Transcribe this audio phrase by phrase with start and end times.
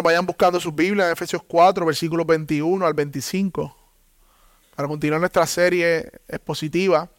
[0.00, 3.76] Vayan buscando sus Biblias en Efesios 4, versículos 21 al 25,
[4.74, 7.10] para continuar nuestra serie expositiva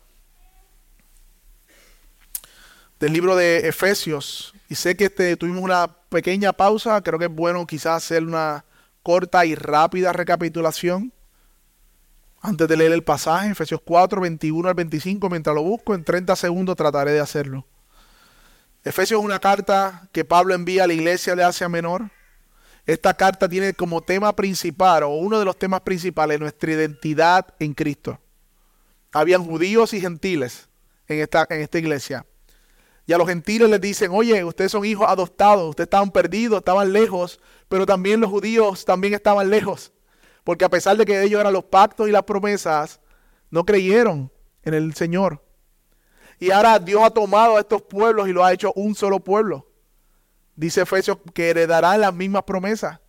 [2.99, 4.53] del libro de Efesios.
[4.69, 8.65] Y sé que este, tuvimos una pequeña pausa, creo que es bueno quizás hacer una
[9.03, 11.13] corta y rápida recapitulación
[12.45, 16.35] antes de leer el pasaje, Efesios 4, 21 al 25, mientras lo busco, en 30
[16.35, 17.65] segundos trataré de hacerlo.
[18.83, 22.11] Efesios es una carta que Pablo envía a la iglesia de Asia Menor.
[22.85, 27.73] Esta carta tiene como tema principal, o uno de los temas principales, nuestra identidad en
[27.73, 28.19] Cristo.
[29.13, 30.67] Habían judíos y gentiles
[31.07, 32.25] en esta, en esta iglesia.
[33.05, 36.91] Y a los gentiles les dicen, oye, ustedes son hijos adoptados, ustedes estaban perdidos, estaban
[36.91, 39.93] lejos, pero también los judíos también estaban lejos.
[40.43, 42.99] Porque a pesar de que ellos eran los pactos y las promesas,
[43.49, 44.31] no creyeron
[44.63, 45.41] en el Señor.
[46.39, 49.69] Y ahora Dios ha tomado a estos pueblos y lo ha hecho un solo pueblo.
[50.55, 52.99] Dice Efesios que heredarán las mismas promesas,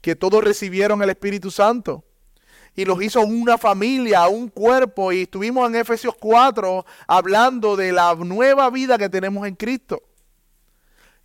[0.00, 2.04] que todos recibieron el Espíritu Santo
[2.76, 5.12] y los hizo una familia, un cuerpo.
[5.12, 10.02] Y estuvimos en Efesios 4 hablando de la nueva vida que tenemos en Cristo.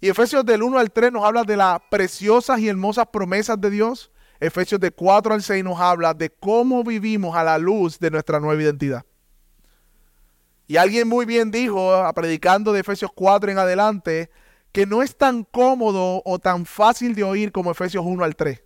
[0.02, 3.70] Y Efesios del 1 al 3 nos habla de las preciosas y hermosas promesas de
[3.70, 4.12] Dios.
[4.40, 8.40] Efesios de 4 al 6 nos habla de cómo vivimos a la luz de nuestra
[8.40, 9.04] nueva identidad.
[10.68, 14.30] Y alguien muy bien dijo, predicando de Efesios 4 en adelante,
[14.72, 18.62] que no es tan cómodo o tan fácil de oír como Efesios 1 al 3.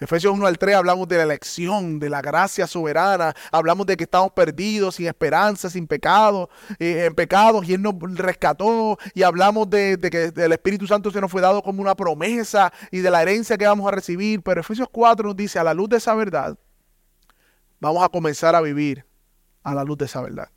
[0.00, 4.04] Efesios 1 al 3 hablamos de la elección, de la gracia soberana, hablamos de que
[4.04, 9.70] estamos perdidos, sin esperanza, sin pecado, eh, en pecados, y Él nos rescató, y hablamos
[9.70, 13.10] de, de, que el Espíritu Santo se nos fue dado como una promesa y de
[13.10, 14.42] la herencia que vamos a recibir.
[14.42, 16.58] Pero Efesios 4 nos dice, a la luz de esa verdad,
[17.80, 19.06] vamos a comenzar a vivir
[19.62, 20.48] a la luz de esa verdad.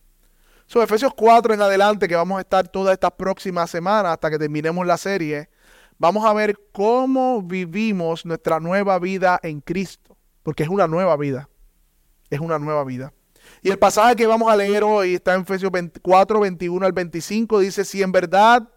[0.68, 4.38] So, Efesios 4 en adelante, que vamos a estar todas estas próximas semanas hasta que
[4.38, 5.50] terminemos la serie,
[5.98, 11.50] vamos a ver cómo vivimos nuestra nueva vida en Cristo, porque es una nueva vida,
[12.30, 13.14] es una nueva vida.
[13.62, 17.60] Y el pasaje que vamos a leer hoy está en Efesios 4, 21 al 25,
[17.60, 18.68] dice, si en verdad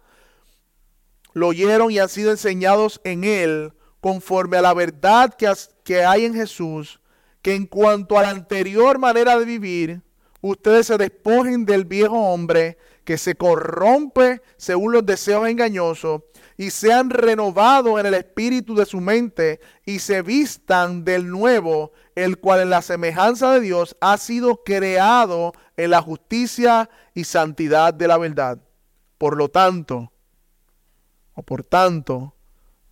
[1.33, 5.51] lo oyeron y han sido enseñados en él, conforme a la verdad que,
[5.83, 7.01] que hay en Jesús,
[7.41, 10.01] que en cuanto a la anterior manera de vivir,
[10.41, 16.21] ustedes se despojen del viejo hombre que se corrompe según los deseos engañosos
[16.57, 22.37] y sean renovados en el espíritu de su mente y se vistan del nuevo, el
[22.37, 28.07] cual en la semejanza de Dios ha sido creado en la justicia y santidad de
[28.07, 28.59] la verdad.
[29.17, 30.11] Por lo tanto,
[31.33, 32.35] o por tanto,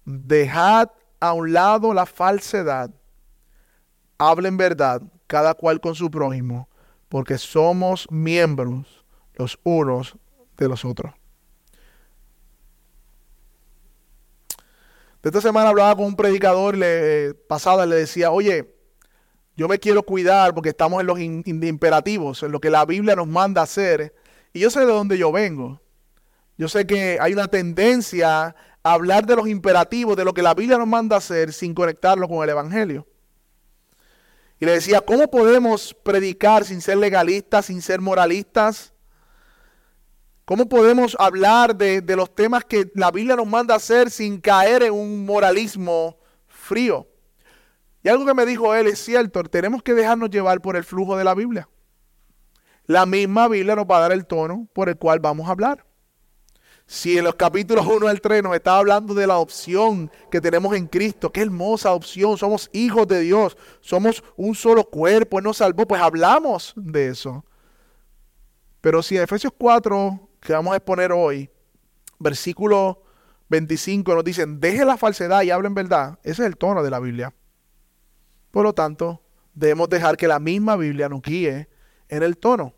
[0.06, 0.90] dejad
[1.20, 2.90] a un lado la falsedad,
[4.18, 6.69] hablen verdad, cada cual con su prójimo,
[7.10, 9.04] porque somos miembros
[9.34, 10.16] los unos
[10.58, 11.14] de los otros.
[15.22, 18.74] De esta semana hablaba con un predicador le, pasada, le decía, oye,
[19.58, 23.28] yo me quiero cuidar porque estamos en los imperativos, en lo que la Biblia nos
[23.28, 24.16] manda hacer.
[24.54, 25.82] Y yo sé de dónde yo vengo.
[26.58, 30.54] Yo sé que hay una tendencia a hablar de los imperativos, de lo que la
[30.54, 33.06] Biblia nos manda hacer, sin conectarlo con el Evangelio.
[34.60, 38.94] Y le decía, ¿cómo podemos predicar sin ser legalistas, sin ser moralistas?
[40.44, 44.94] ¿Cómo podemos hablar de, los temas que la Biblia nos manda hacer sin caer en
[44.94, 46.18] un moralismo
[46.48, 47.08] frío?
[48.04, 51.16] Y algo que me dijo él es cierto, tenemos que dejarnos llevar por el flujo
[51.16, 51.70] de la Biblia.
[52.86, 55.86] La misma Biblia nos va a dar el tono por el cual vamos a hablar.
[56.92, 60.76] Si en los capítulos 1 al 3 nos está hablando de la opción que tenemos
[60.76, 65.58] en Cristo, qué hermosa opción, somos hijos de Dios, somos un solo cuerpo, Él nos
[65.58, 67.46] salvó, pues hablamos de eso.
[68.82, 71.52] Pero si en Efesios 4 que vamos a exponer hoy,
[72.18, 73.04] versículo
[73.50, 76.18] 25, nos dicen, deje la falsedad y hablen verdad.
[76.24, 77.36] Ese es el tono de la Biblia.
[78.50, 79.22] Por lo tanto,
[79.54, 81.70] debemos dejar que la misma Biblia nos guíe
[82.08, 82.74] en el tono.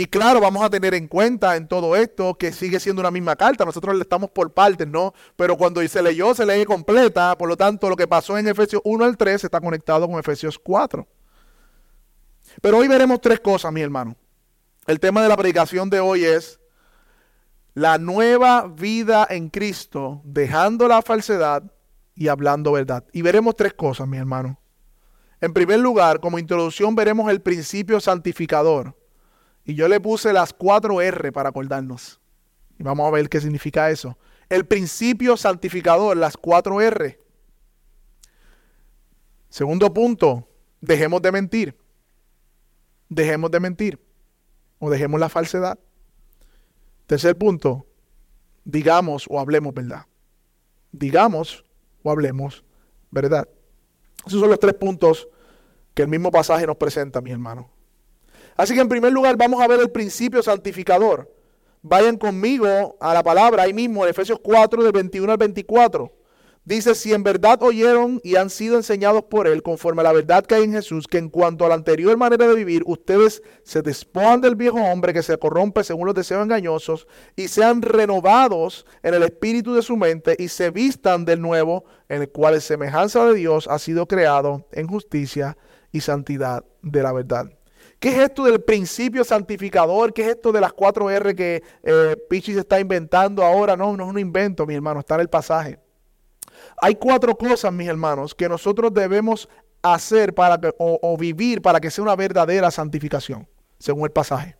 [0.00, 3.36] Y claro, vamos a tener en cuenta en todo esto que sigue siendo una misma
[3.36, 3.66] carta.
[3.66, 5.12] Nosotros le estamos por partes, ¿no?
[5.36, 7.36] Pero cuando se leyó, se lee completa.
[7.36, 10.58] Por lo tanto, lo que pasó en Efesios 1 al 3 está conectado con Efesios
[10.58, 11.06] 4.
[12.62, 14.16] Pero hoy veremos tres cosas, mi hermano.
[14.86, 16.58] El tema de la predicación de hoy es
[17.74, 21.62] la nueva vida en Cristo, dejando la falsedad
[22.14, 23.04] y hablando verdad.
[23.12, 24.58] Y veremos tres cosas, mi hermano.
[25.42, 28.96] En primer lugar, como introducción, veremos el principio santificador.
[29.70, 32.20] Y yo le puse las cuatro R para acordarnos.
[32.76, 34.18] Y vamos a ver qué significa eso.
[34.48, 37.20] El principio santificador, las cuatro R.
[39.48, 40.48] Segundo punto,
[40.80, 41.78] dejemos de mentir.
[43.08, 44.00] Dejemos de mentir.
[44.80, 45.78] O dejemos la falsedad.
[47.06, 47.86] Tercer punto,
[48.64, 50.04] digamos o hablemos verdad.
[50.90, 51.64] Digamos
[52.02, 52.64] o hablemos
[53.12, 53.48] verdad.
[54.26, 55.28] Esos son los tres puntos
[55.94, 57.66] que el mismo pasaje nos presenta, mis hermanos.
[58.60, 61.34] Así que en primer lugar vamos a ver el principio santificador.
[61.80, 66.12] Vayan conmigo a la palabra ahí mismo en Efesios 4 del 21 al 24.
[66.66, 70.44] Dice, si en verdad oyeron y han sido enseñados por Él, conforme a la verdad
[70.44, 73.80] que hay en Jesús, que en cuanto a la anterior manera de vivir, ustedes se
[73.80, 79.14] despojan del viejo hombre que se corrompe según los deseos engañosos, y sean renovados en
[79.14, 83.24] el espíritu de su mente, y se vistan del nuevo, en el cual la semejanza
[83.24, 85.56] de Dios ha sido creado en justicia
[85.92, 87.50] y santidad de la verdad.
[88.00, 90.14] ¿Qué es esto del principio santificador?
[90.14, 93.76] ¿Qué es esto de las cuatro R que eh, Pichi se está inventando ahora?
[93.76, 95.78] No, no es un invento, mi hermano, está en el pasaje.
[96.80, 99.50] Hay cuatro cosas, mis hermanos, que nosotros debemos
[99.82, 103.46] hacer para o, vivir para que sea una verdadera santificación,
[103.78, 104.56] según el pasaje.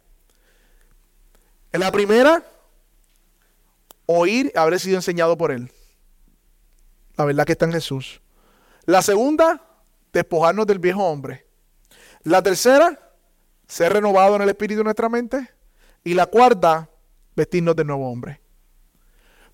[1.73, 2.45] La primera,
[4.05, 5.73] oír haber sido enseñado por Él.
[7.17, 8.21] La verdad que está en Jesús.
[8.85, 9.63] La segunda,
[10.13, 11.47] despojarnos del viejo hombre.
[12.23, 12.99] La tercera,
[13.70, 15.49] ser renovado en el espíritu de nuestra mente.
[16.02, 16.90] Y la cuarta,
[17.37, 18.40] vestirnos del nuevo hombre.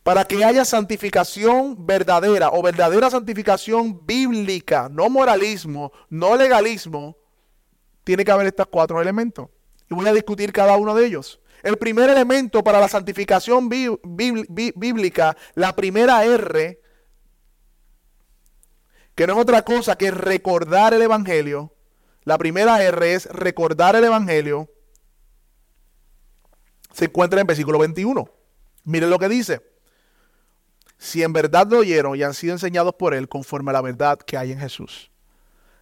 [0.03, 7.17] Para que haya santificación verdadera o verdadera santificación bíblica, no moralismo, no legalismo,
[8.05, 9.49] tiene que haber estos cuatro elementos.
[9.91, 11.41] Y voy a discutir cada uno de ellos.
[11.63, 16.81] El primer elemento para la santificación bíblica, la primera R,
[19.15, 21.76] que no es otra cosa que recordar el Evangelio.
[22.27, 24.69] La primera R es recordar el Evangelio.
[26.93, 28.29] Se encuentra en versículo 21.
[28.83, 29.63] Miren lo que dice
[30.99, 34.19] si en verdad lo oyeron y han sido enseñados por Él conforme a la verdad
[34.19, 35.13] que hay en Jesús.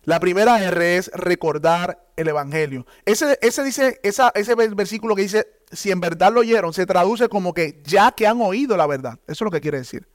[0.02, 2.86] La primera R es recordar el Evangelio.
[3.06, 7.54] Ese, ese, dice, ese versículo que dice, si en verdad lo oyeron, se traduce como
[7.54, 9.18] que ya que han oído la verdad.
[9.26, 10.06] Eso es lo que quiere decir.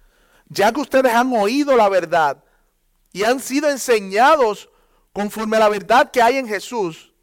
[0.47, 2.43] Ya que ustedes han oído la verdad
[3.13, 4.68] y han sido enseñados
[5.19, 7.13] conforme a la verdad que hay en Jesús.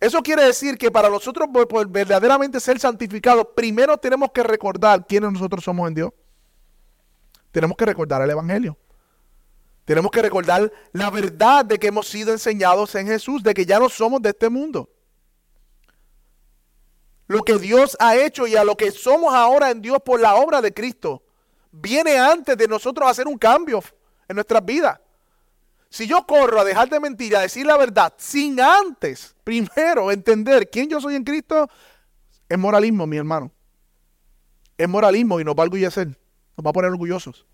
[0.00, 5.32] Eso quiere decir que para nosotros por verdaderamente ser santificados, primero tenemos que recordar quiénes
[5.32, 6.12] nosotros somos en Dios
[7.52, 8.76] tenemos que recordar el Evangelio.
[9.84, 13.78] Tenemos que recordar la verdad de que hemos sido enseñados en Jesús, de que ya
[13.78, 14.90] no somos de este mundo.
[17.28, 20.34] Lo que Dios ha hecho y a lo que somos ahora en Dios por la
[20.34, 21.22] obra de Cristo,
[21.70, 23.82] viene antes de nosotros hacer un cambio
[24.28, 25.00] en nuestras vidas.
[25.90, 30.68] Si yo corro a dejar de mentir, a decir la verdad, sin antes, primero, entender
[30.68, 31.68] quién yo soy en Cristo,
[32.48, 33.50] es moralismo, mi hermano.
[34.76, 36.08] Es moralismo y nos va a orgullecer.
[36.08, 37.46] Nos va a poner orgullosos.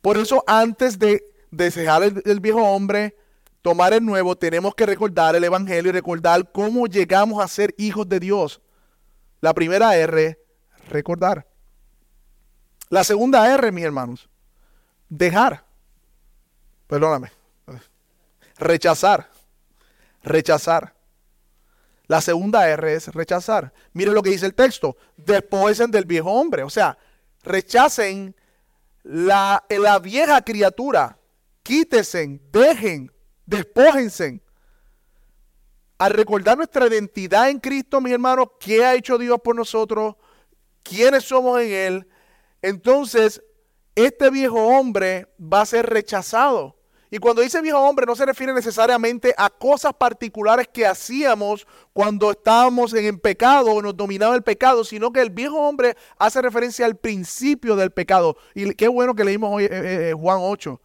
[0.00, 3.16] Por eso antes de desear el, viejo hombre,
[3.62, 8.08] tomar el nuevo, tenemos que recordar el Evangelio y recordar cómo llegamos a ser hijos
[8.08, 8.60] de Dios.
[9.40, 10.38] La primera R,
[10.90, 11.46] recordar.
[12.90, 14.28] La segunda R, mis hermanos,
[15.08, 15.64] dejar.
[16.86, 17.32] Perdóname.
[18.58, 19.28] Rechazar.
[20.22, 20.94] Rechazar.
[22.06, 23.72] La segunda R es rechazar.
[23.92, 24.96] Mire lo que dice el texto.
[25.16, 26.62] Después del viejo hombre.
[26.62, 26.96] O sea,
[27.42, 28.34] rechacen
[29.02, 31.18] la, la vieja criatura,
[31.62, 33.12] quítesen, dejen,
[33.46, 34.40] despójense.
[35.98, 40.16] Al recordar nuestra identidad en Cristo, mis hermanos, qué ha hecho Dios por nosotros,
[40.82, 42.08] quiénes somos en Él,
[42.60, 43.42] entonces
[43.94, 46.76] este viejo hombre va a ser rechazado.
[47.10, 52.32] Y cuando dice viejo hombre no se refiere necesariamente a cosas particulares que hacíamos cuando
[52.32, 56.86] estábamos en pecado o nos dominaba el pecado, sino que el viejo hombre hace referencia
[56.86, 58.36] al principio del pecado.
[58.52, 60.80] Y qué bueno que leímos hoy eh, eh, eh, Juan 8.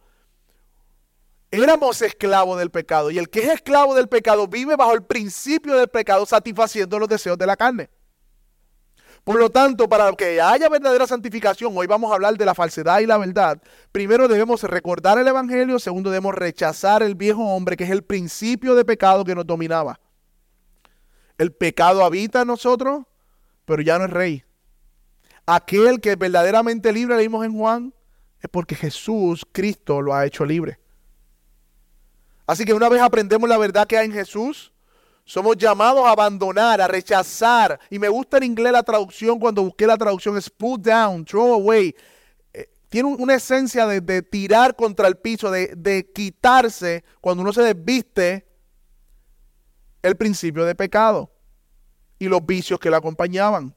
[1.50, 5.74] Éramos esclavos del pecado y el que es esclavo del pecado vive bajo el principio
[5.74, 7.90] del pecado satisfaciendo los deseos de la carne.
[9.24, 13.00] Por lo tanto, para que haya verdadera santificación, hoy vamos a hablar de la falsedad
[13.00, 13.60] y la verdad.
[13.92, 18.74] Primero debemos recordar el Evangelio, segundo debemos rechazar el viejo hombre, que es el principio
[18.74, 20.00] de pecado que nos dominaba.
[21.36, 23.04] El pecado habita en nosotros,
[23.64, 24.44] pero ya no es rey.
[25.46, 27.94] Aquel que es verdaderamente libre, leímos en Juan,
[28.40, 30.78] es porque Jesús, Cristo, lo ha hecho libre.
[32.46, 34.72] Así que una vez aprendemos la verdad que hay en Jesús,
[35.30, 37.78] somos llamados a abandonar, a rechazar.
[37.88, 41.54] Y me gusta en inglés la traducción, cuando busqué la traducción, es put down, throw
[41.54, 41.94] away.
[42.52, 47.62] Eh, tiene una esencia de, tirar contra el piso, de, de quitarse cuando uno se
[47.62, 48.44] desviste
[50.02, 51.30] el principio de pecado
[52.18, 53.72] y los vicios que le acompañaban.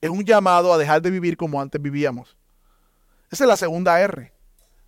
[0.00, 2.36] Es un llamado a dejar de vivir como antes vivíamos.
[3.32, 4.32] Esa es la segunda R.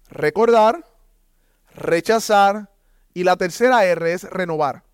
[0.08, 0.86] Recordar,
[1.74, 2.70] rechazar
[3.12, 4.84] y la tercera R es renovar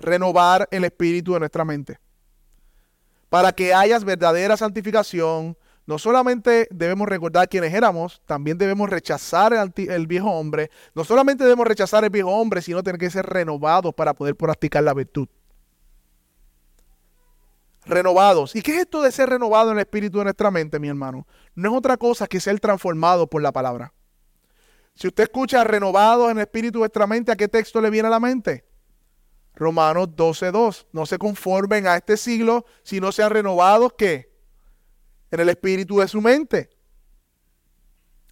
[0.00, 1.98] renovar el espíritu de nuestra mente.
[3.28, 5.56] Para que hayas verdadera santificación
[5.90, 10.70] no solamente debemos recordar quiénes éramos, también debemos rechazar el, viejo hombre.
[10.94, 14.84] No solamente debemos rechazar el viejo hombre, sino tener que ser renovados para poder practicar
[14.84, 15.26] la virtud.
[17.86, 18.54] Renovados.
[18.54, 21.26] ¿Y qué es esto de ser renovado en el espíritu de nuestra mente, mi hermano?
[21.56, 23.92] No es otra cosa que ser transformado por la palabra.
[24.94, 28.06] Si usted escucha renovados en el espíritu de nuestra mente, ¿a qué texto le viene
[28.06, 28.64] a la mente?
[29.60, 30.86] Romanos 12.2.
[30.90, 34.30] No se conformen a este siglo, sino sean renovados, ¿qué?
[35.30, 36.70] en el espíritu de su mente.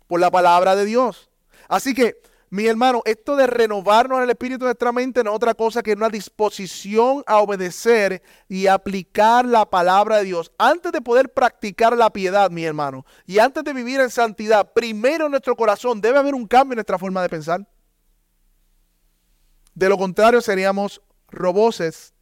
[0.06, 1.30] Por la palabra de Dios.
[1.68, 2.20] Así que,
[2.50, 5.82] mi hermano, esto de renovarnos en el espíritu de nuestra mente no es otra cosa
[5.82, 10.50] que una disposición a obedecer y aplicar la palabra de Dios.
[10.56, 15.26] Antes de poder practicar la piedad, mi hermano, y antes de vivir en santidad, primero
[15.26, 17.68] en nuestro corazón debe haber un cambio en nuestra forma de pensar.
[19.74, 22.14] De lo contrario, seríamos roboses,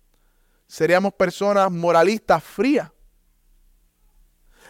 [0.66, 2.90] seríamos personas moralistas frías.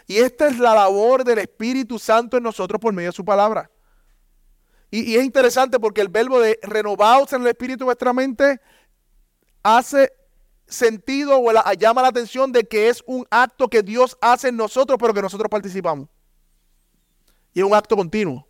[0.07, 3.71] Y esta es la labor del Espíritu Santo en nosotros por medio de su palabra.
[4.91, 8.61] Y, es interesante porque el verbo de renovados en el Espíritu de vuestra mente
[9.63, 10.13] hace
[10.67, 14.97] sentido o llama la atención de que es un acto que Dios hace en nosotros,
[15.01, 16.09] pero que nosotros participamos.
[17.53, 18.47] Y es un acto continuo.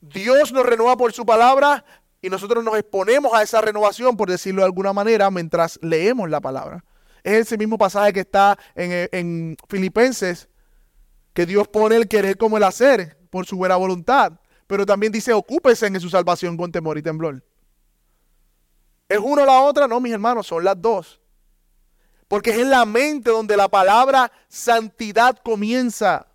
[0.00, 1.84] Dios nos renueva por su palabra
[2.22, 6.40] y nosotros nos exponemos a esa renovación, por decirlo de alguna manera, mientras leemos la
[6.40, 6.84] palabra.
[7.22, 10.48] Es ese mismo pasaje que está en, Filipenses,
[11.32, 14.32] que Dios pone el querer como el hacer por su buena voluntad.
[14.66, 17.42] Pero también dice, ocúpese en su salvación con temor y temblor.
[19.08, 19.88] ¿Es uno o la otra?
[19.88, 21.20] No, mis hermanos, son las dos.
[22.28, 26.28] Porque es en la mente donde la palabra santidad comienza.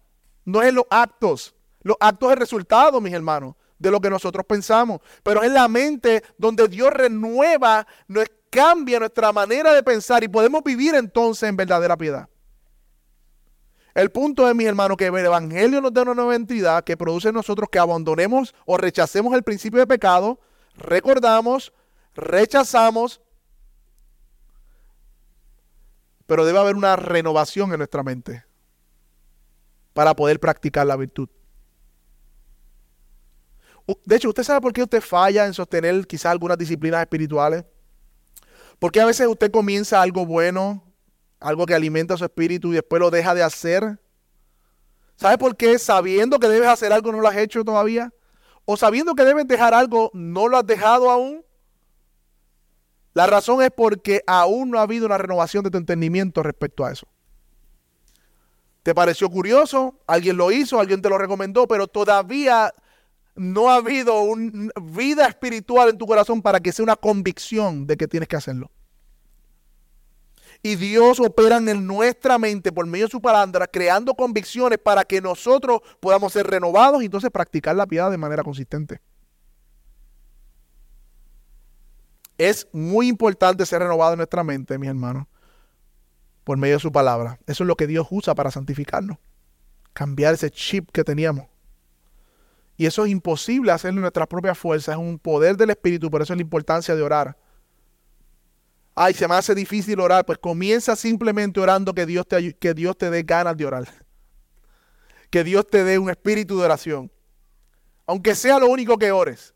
[0.43, 1.55] No es en los actos.
[1.81, 5.01] Los actos es resultado, mis hermanos, de lo que nosotros pensamos.
[5.23, 10.63] Pero es la mente donde Dios renueva nuestra cambia nuestra manera de pensar y podemos
[10.63, 12.29] vivir entonces en verdadera piedad.
[13.93, 17.29] El punto es, mis hermanos, que el Evangelio nos da una nueva entidad que produce
[17.29, 20.39] en nosotros que abandonemos o rechacemos el principio de pecado,
[20.77, 21.73] recordamos,
[22.13, 23.21] rechazamos,
[26.25, 28.45] pero debe haber una renovación en nuestra mente
[29.93, 31.29] para poder practicar la virtud.
[34.03, 37.65] De hecho, ¿usted sabe por qué usted falla en sostener quizás algunas disciplinas espirituales?
[38.79, 40.83] Porque a veces usted comienza algo bueno,
[41.39, 43.99] algo que alimenta su espíritu y después lo deja de hacer.
[45.15, 45.77] ¿Sabe por qué?
[45.77, 48.11] Sabiendo que debes hacer algo no lo has hecho todavía.
[48.65, 51.45] O sabiendo que debes dejar algo no lo has dejado aún.
[53.13, 56.91] La razón es porque aún no ha habido una renovación de tu entendimiento respecto a
[56.91, 57.07] eso.
[58.83, 59.99] ¿Te pareció curioso?
[60.05, 62.73] Alguien lo hizo, alguien te lo recomendó, pero todavía
[63.35, 67.97] no ha habido una vida espiritual en tu corazón para que sea una convicción de
[67.97, 68.71] que tienes que hacerlo.
[70.63, 75.21] Y Dios opera en nuestra mente por medio de su palabra, creando convicciones para que
[75.21, 78.99] nosotros podamos ser renovados y entonces practicar la piedad de manera consistente.
[82.37, 85.27] Es muy importante ser renovado en nuestra mente, mis hermanos,
[86.43, 87.39] por medio de su palabra.
[87.45, 89.17] Eso es lo que Dios usa para santificarnos.
[89.93, 91.45] Cambiar ese chip que teníamos.
[92.77, 96.21] Y eso es imposible hacerlo en nuestra propia fuerza, es un poder del Espíritu, por
[96.21, 97.37] eso es la importancia de orar.
[98.93, 102.97] Ay, se me hace difícil orar, pues comienza simplemente orando que Dios te, que Dios
[102.97, 103.87] te dé ganas de orar.
[105.29, 107.11] Que Dios te dé un espíritu de oración.
[108.05, 109.53] Aunque sea lo único que ores.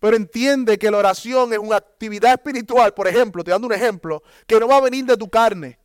[0.00, 4.22] Pero entiende que la oración es una actividad espiritual, por ejemplo, te dando un ejemplo,
[4.46, 5.78] que no va a venir de tu carne.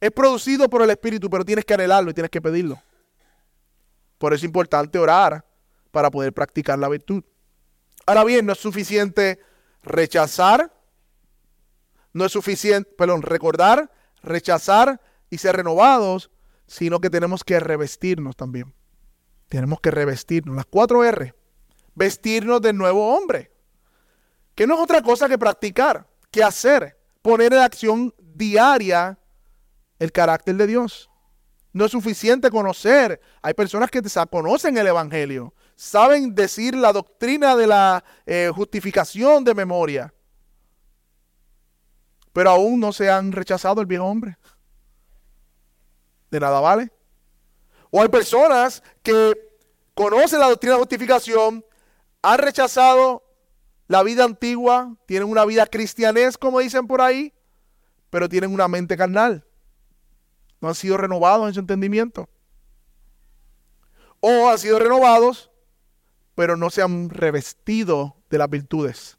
[0.00, 2.80] Es producido por el Espíritu, pero tienes que anhelarlo y tienes que pedirlo.
[4.22, 5.44] Por eso es importante orar
[5.90, 7.24] para poder practicar la virtud.
[8.06, 9.40] Ahora bien, no es suficiente
[9.82, 10.72] rechazar,
[12.12, 13.90] no es suficiente, perdón, recordar,
[14.22, 16.30] rechazar y ser renovados,
[16.68, 18.72] sino que tenemos que revestirnos también.
[19.48, 20.54] Tenemos que revestirnos.
[20.54, 21.34] Las cuatro R.
[21.96, 23.50] Vestirnos del nuevo hombre.
[24.54, 29.18] Que no es otra cosa que practicar, que hacer, poner en acción diaria
[29.98, 31.10] el carácter de Dios.
[31.72, 33.20] No es suficiente conocer.
[33.40, 39.54] Hay personas que conocen el Evangelio, saben decir la doctrina de la eh, justificación de
[39.54, 40.12] memoria,
[42.32, 44.36] pero aún no se han rechazado el viejo hombre.
[46.30, 46.90] De nada vale.
[47.90, 49.34] O hay personas que
[49.94, 51.64] conocen la doctrina de justificación,
[52.22, 53.22] han rechazado
[53.86, 57.34] la vida antigua, tienen una vida cristianés, como dicen por ahí,
[58.08, 59.44] pero tienen una mente carnal
[60.62, 62.30] no han sido renovados en su entendimiento.
[64.20, 65.50] O han sido renovados,
[66.36, 69.18] pero no se han revestido de las virtudes.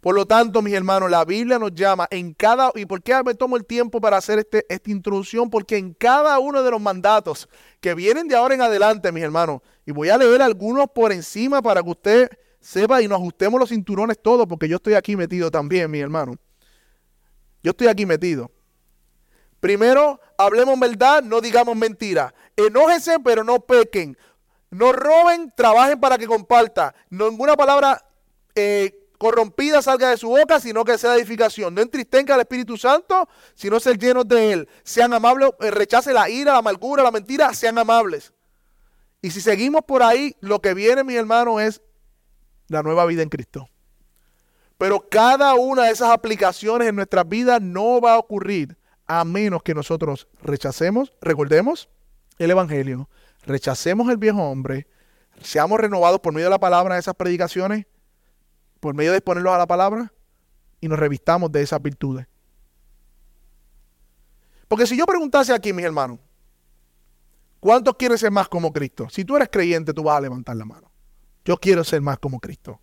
[0.00, 3.34] Por lo tanto, mis hermanos, la Biblia nos llama en cada, ¿y por qué me
[3.34, 5.48] tomo el tiempo para hacer este, esta introducción?
[5.48, 7.48] Porque en cada uno de los mandatos
[7.80, 11.62] que vienen de ahora en adelante, mis hermanos, y voy a leer algunos por encima
[11.62, 12.28] para que usted
[12.60, 16.36] sepa y nos ajustemos los cinturones todos, porque yo estoy aquí metido también, mi hermano.
[17.62, 18.50] Yo estoy aquí metido.
[19.60, 22.34] Primero, hablemos verdad, no digamos mentira.
[22.56, 24.16] Enójense, pero no pequen.
[24.70, 26.94] No roben, trabajen para que comparta.
[27.10, 28.04] Ninguna palabra
[28.54, 31.74] eh, corrompida salga de su boca, sino que sea edificación.
[31.74, 34.68] No entristenga al Espíritu Santo, sino ser llenos de Él.
[34.82, 38.32] Sean amables, eh, rechace la ira, la amargura, la mentira, sean amables.
[39.22, 41.80] Y si seguimos por ahí, lo que viene, mi hermano, es
[42.68, 43.68] la nueva vida en Cristo.
[44.78, 49.62] Pero cada una de esas aplicaciones en nuestras vidas no va a ocurrir a menos
[49.62, 51.88] que nosotros rechacemos, recordemos
[52.38, 53.08] el Evangelio,
[53.44, 54.86] rechacemos el viejo hombre,
[55.42, 57.86] seamos renovados por medio de la palabra de esas predicaciones
[58.80, 60.12] por medio de exponerlos a la palabra
[60.80, 62.26] y nos revistamos de esas virtudes.
[64.68, 66.18] Porque si yo preguntase aquí, mis hermanos,
[67.60, 69.08] ¿cuántos quieren ser más como Cristo?
[69.10, 70.90] Si tú eres creyente, tú vas a levantar la mano.
[71.44, 72.80] Yo quiero ser más como Cristo.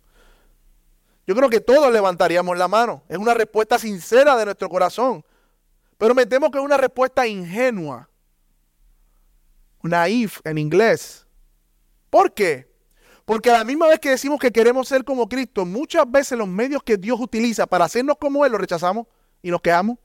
[1.26, 3.02] Yo creo que todos levantaríamos la mano.
[3.08, 5.24] Es una respuesta sincera de nuestro corazón.
[5.98, 8.08] Pero me temo que es una respuesta ingenua.
[9.82, 11.26] Naif en inglés.
[12.10, 12.72] ¿Por qué?
[13.24, 16.48] Porque a la misma vez que decimos que queremos ser como Cristo, muchas veces los
[16.48, 19.06] medios que Dios utiliza para hacernos como Él los rechazamos
[19.42, 19.98] y nos quedamos.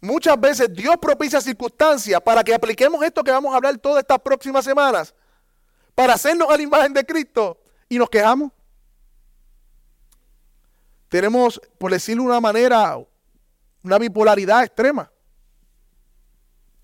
[0.00, 4.18] Muchas veces Dios propicia circunstancias para que apliquemos esto que vamos a hablar todas estas
[4.18, 5.14] próximas semanas,
[5.94, 8.52] para hacernos a la imagen de Cristo y nos quejamos.
[11.08, 12.98] Tenemos, por decirlo de una manera,
[13.82, 15.10] una bipolaridad extrema.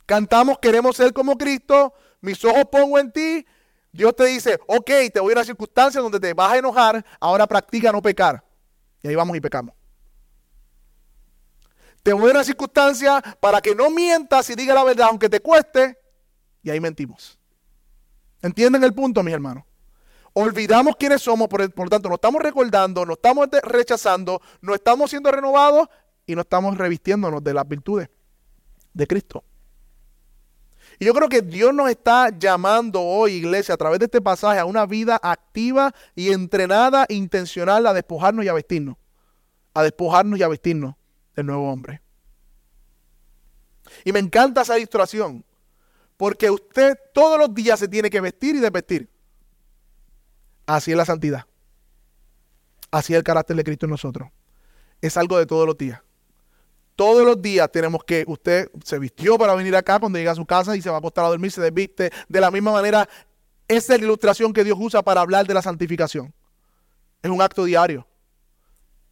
[0.07, 3.47] Cantamos, queremos ser como Cristo, mis ojos pongo en ti.
[3.93, 7.47] Dios te dice, ok, te voy a una circunstancia donde te vas a enojar, ahora
[7.47, 8.45] practica no pecar.
[9.03, 9.75] Y ahí vamos y pecamos.
[12.03, 15.41] Te voy a una circunstancia para que no mientas y diga la verdad, aunque te
[15.41, 15.99] cueste,
[16.63, 17.39] y ahí mentimos.
[18.43, 19.65] ¿Entienden el punto, mis hermanos?
[20.33, 25.31] Olvidamos quiénes somos, por, lo tanto, nos estamos recordando, nos estamos rechazando, no estamos siendo
[25.31, 25.89] renovados
[26.25, 28.09] y no estamos revistiéndonos de las virtudes
[28.93, 29.45] de Cristo.
[30.99, 34.59] Y yo creo que Dios nos está llamando hoy, iglesia, a través de este pasaje,
[34.61, 38.97] a una vida activa y entrenada, intencional, a despojarnos y a vestirnos.
[39.73, 40.95] A despojarnos y a vestirnos
[41.35, 42.03] del nuevo hombre.
[44.05, 45.45] Y me encanta esa ilustración,
[46.17, 49.09] porque usted todos los días se tiene que vestir y desvestir.
[50.71, 51.47] Así es la santidad.
[52.93, 54.29] Así es el carácter de Cristo en nosotros.
[55.01, 56.01] Es algo de todos los días.
[56.95, 60.47] Todos los días tenemos que, usted se vistió para venir acá cuando llega a su
[60.47, 62.13] casa y se va a acostar a dormir, se desviste.
[62.29, 63.09] De la misma manera,
[63.67, 66.33] esa es la ilustración que Dios usa para hablar de la santificación.
[67.21, 68.07] Es un acto diario.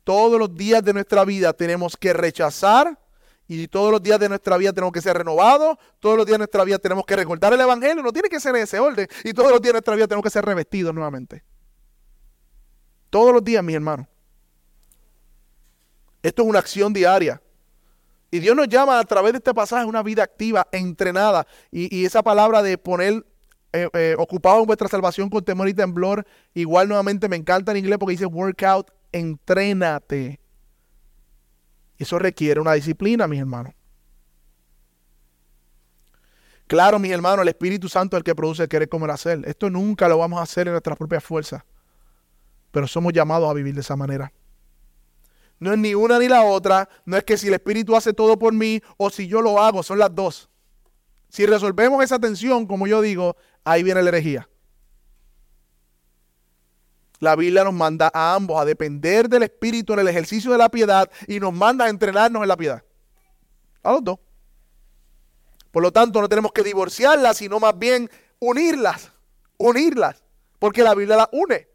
[0.05, 2.97] Todos los días de nuestra vida tenemos que rechazar
[3.49, 6.41] y todos los días de nuestra vida tenemos que ser renovados, todos los días de
[6.41, 9.33] nuestra vida tenemos que recordar el Evangelio, no tiene que ser en ese orden, y
[9.33, 11.43] todos los días de nuestra vida tenemos que ser revestidos nuevamente.
[13.11, 14.07] Todos los días, mis hermanos.
[16.23, 17.41] Esto es una acción diaria.
[18.31, 21.47] Y Dios nos llama a través de este pasaje una vida activa, entrenada.
[21.71, 23.25] Y, esa palabra de poner
[23.73, 27.79] eh, eh, ocupado en vuestra salvación con temor y temblor, igual nuevamente me encanta en
[27.79, 30.41] inglés porque dice workout, entrénate.
[31.97, 33.73] Eso requiere una disciplina, mis hermanos.
[36.67, 39.41] Claro, mis hermanos, el Espíritu Santo es el que produce el querer como el hacer.
[39.47, 41.63] Esto nunca lo vamos a hacer en nuestras propias fuerzas.
[42.71, 44.33] Pero somos llamados a vivir de esa manera.
[45.59, 46.89] No es ni una ni la otra.
[47.05, 49.83] No es que si el Espíritu hace todo por mí o si yo lo hago,
[49.83, 50.49] son las dos.
[51.29, 54.49] Si resolvemos esa tensión, como yo digo, ahí viene la herejía.
[57.21, 60.69] La Biblia nos manda a ambos a depender del Espíritu en el ejercicio de la
[60.69, 62.83] piedad y nos manda a entrenarnos en la piedad.
[63.83, 64.19] A los dos.
[65.73, 69.13] Por lo tanto, no tenemos que divorciarlas, sino más bien unirlas.
[69.59, 70.23] Unirlas.
[70.59, 71.68] Porque la Biblia las une.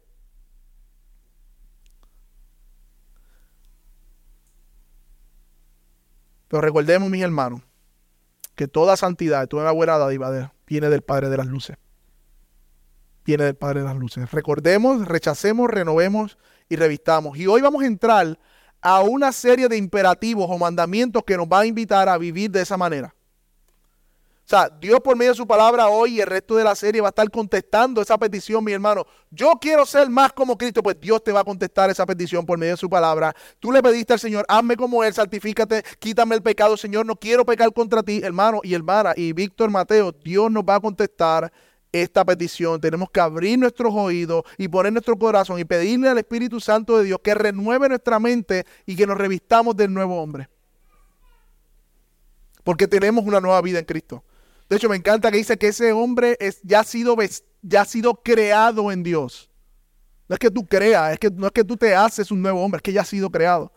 [6.54, 7.62] Pero recordemos, mis hermanos,
[8.54, 11.78] que toda santidad, toda buena dádiva viene del Padre de las Luces.
[13.24, 14.30] Viene del Padre de las Luces.
[14.30, 16.38] Recordemos, rechacemos, renovemos
[16.68, 17.36] y revistamos.
[17.38, 18.38] Y hoy vamos a entrar
[18.80, 22.62] a una serie de imperativos o mandamientos que nos va a invitar a vivir de
[22.62, 23.16] esa manera.
[24.44, 27.00] O sea, Dios por medio de su palabra hoy y el resto de la serie
[27.00, 29.06] va a estar contestando esa petición, mi hermano.
[29.30, 32.58] Yo quiero ser más como Cristo, pues Dios te va a contestar esa petición por
[32.58, 33.34] medio de su palabra.
[33.58, 37.46] Tú le pediste al Señor, hazme como Él, santifícate, quítame el pecado, Señor, no quiero
[37.46, 39.14] pecar contra ti, hermano y hermana.
[39.16, 41.50] Y Víctor Mateo, Dios nos va a contestar
[41.90, 46.60] esta petición, tenemos que abrir nuestros oídos y poner nuestro corazón y pedirle al Espíritu
[46.60, 50.50] Santo de Dios que renueve nuestra mente y que nos revistamos del nuevo hombre.
[52.62, 54.22] Porque tenemos una nueva vida en Cristo.
[54.68, 57.16] De hecho, me encanta que dice que ese hombre es, ya, ha sido,
[57.62, 59.50] ya ha sido creado en Dios.
[60.28, 62.62] No es que tú creas, es que, no es que tú te haces un nuevo
[62.62, 63.70] hombre, es que ya ha sido creado.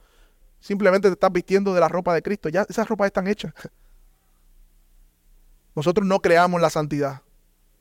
[0.59, 2.49] Simplemente te estás vistiendo de la ropa de Cristo.
[2.49, 3.53] Ya esas ropas están hechas.
[5.75, 7.21] Nosotros no creamos la santidad.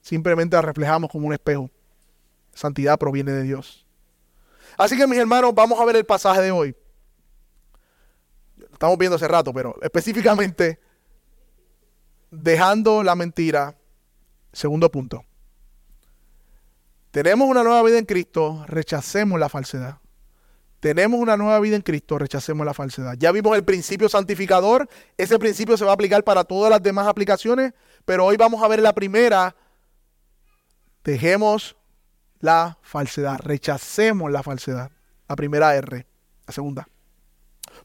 [0.02, 1.70] Simplemente la reflejamos como un espejo.
[2.52, 3.86] Santidad proviene de Dios.
[4.76, 6.76] Así que mis hermanos, vamos a ver el pasaje de hoy.
[8.72, 10.78] Estamos viendo hace rato, pero específicamente
[12.30, 13.76] dejando la mentira.
[14.52, 15.24] Segundo punto.
[17.10, 19.98] Tenemos una nueva vida en Cristo, rechacemos la falsedad.
[20.80, 23.14] Tenemos una nueva vida en Cristo, rechacemos la falsedad.
[23.18, 27.08] Ya vimos el principio santificador, ese principio se va a aplicar para todas las demás
[27.08, 27.72] aplicaciones,
[28.04, 29.56] pero hoy vamos a ver la primera.
[31.02, 31.76] Dejemos
[32.40, 34.90] la falsedad, rechacemos la falsedad.
[35.28, 36.06] La primera R,
[36.46, 36.86] la segunda.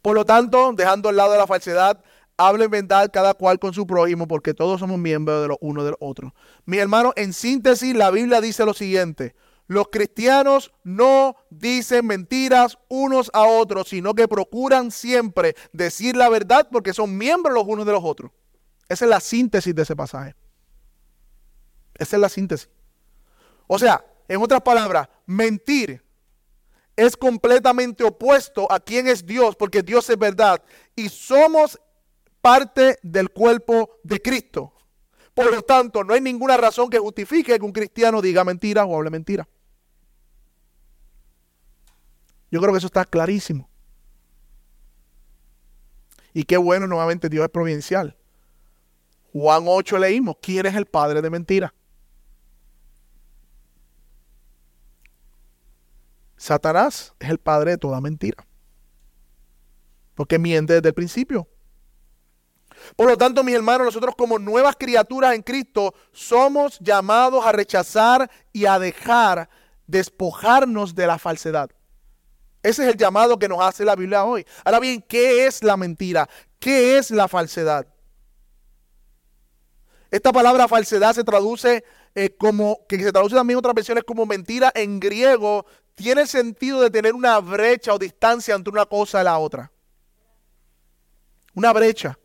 [0.01, 2.04] Por lo tanto, dejando al lado la falsedad,
[2.38, 5.96] hablen verdad cada cual con su prójimo, porque todos somos miembros de los uno del
[6.00, 6.34] otro.
[6.65, 9.36] Mi hermano, en síntesis, la Biblia dice lo siguiente.
[9.67, 16.67] Los cristianos no dicen mentiras unos a otros, sino que procuran siempre decir la verdad
[16.70, 18.32] porque son miembros los unos de los otros.
[18.89, 20.36] Esa es la síntesis de ese pasaje.
[21.94, 22.70] Esa es la síntesis.
[23.67, 26.04] O sea, en otras palabras, mentir
[26.98, 30.62] es completamente opuesto a quién es Dios, porque Dios es verdad.
[30.96, 31.80] Y somos
[32.41, 34.73] parte del cuerpo de Cristo.
[35.34, 38.97] Por lo tanto, no hay ninguna razón que justifique que un cristiano diga mentira o
[38.97, 39.47] hable mentira.
[42.49, 43.69] Yo creo que eso está clarísimo.
[46.34, 48.17] Y qué bueno, nuevamente Dios es providencial.
[49.32, 51.73] Juan 8 leímos, ¿quién es el padre de mentira?
[56.36, 58.45] Satanás es el padre de toda mentira.
[60.15, 61.47] Porque miente desde el principio.
[62.96, 68.30] Por lo tanto, mis hermanos, nosotros como nuevas criaturas en Cristo somos llamados a rechazar
[68.52, 69.50] y a dejar
[69.88, 71.70] despojarnos de la falsedad.
[72.63, 74.46] Ese es el llamado que nos hace la Biblia hoy.
[74.63, 76.30] Ahora bien, ¿qué es la mentira?
[76.60, 77.88] ¿Qué es la falsedad?
[80.12, 84.26] Esta palabra falsedad se traduce eh, como, que se traduce también en otras versiones como
[84.26, 85.65] mentira en griego,
[85.96, 89.72] tiene sentido de tener una brecha o distancia entre una cosa y la otra.
[91.54, 92.17] Una brecha.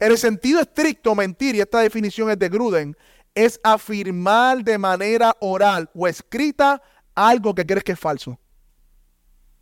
[0.00, 2.96] En el sentido estricto, mentir, y esta definición es de Gruden,
[3.34, 6.82] es afirmar de manera oral o escrita
[7.14, 8.38] algo que crees que es falso.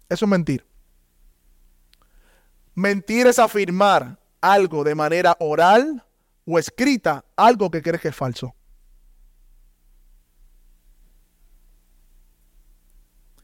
[0.09, 0.67] Eso es mentir.
[2.75, 6.05] Mentir es afirmar algo de manera oral
[6.45, 8.55] o escrita, algo que crees que es falso.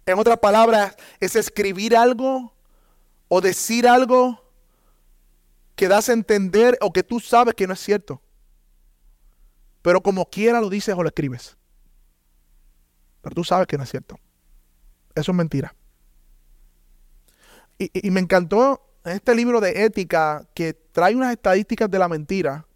[0.04, 2.52] En otras palabras, es escribir algo
[3.28, 4.41] o decir algo
[5.74, 8.22] que das a entender o que tú sabes que no es cierto.
[9.82, 11.56] Pero como quiera lo dices o lo escribes.
[13.20, 14.18] Pero tú sabes que no es cierto.
[15.14, 15.74] Eso es mentira.
[17.78, 22.66] Y, me encantó este libro de ética que trae unas estadísticas de la mentira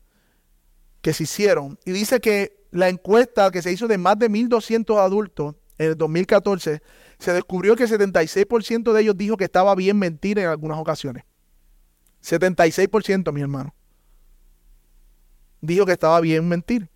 [1.01, 1.79] que se hicieron.
[1.85, 5.97] Y dice que la encuesta que se hizo de más de 1.200 adultos en el
[5.97, 6.83] 2014,
[7.19, 11.25] se descubrió que el 76% de ellos dijo que estaba bien mentir en algunas ocasiones.
[12.27, 13.75] 76%, mi hermano.
[15.61, 16.89] Dijo que estaba bien mentir.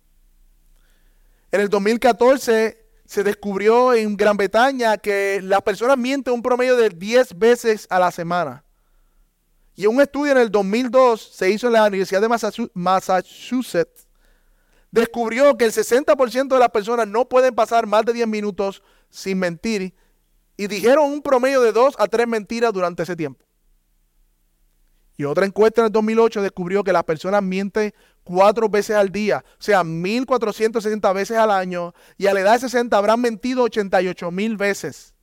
[1.51, 6.89] En el 2014 se descubrió en Gran Bretaña que las personas mienten un promedio de
[6.89, 8.63] 10 veces a la semana.
[9.75, 14.07] Y un estudio en el 2002 se hizo en la Universidad de Massachusetts.
[14.91, 19.39] Descubrió que el 60% de las personas no pueden pasar más de 10 minutos sin
[19.39, 19.93] mentir.
[20.57, 23.45] Y dijeron un promedio de 2 a 3 mentiras durante ese tiempo.
[25.17, 27.93] Y otra encuesta en el 2008 descubrió que las personas mienten
[28.23, 32.59] cuatro veces al día, o sea, 1.460 veces al año, y a la edad de
[32.59, 35.13] 60 habrán mentido 88 mil veces.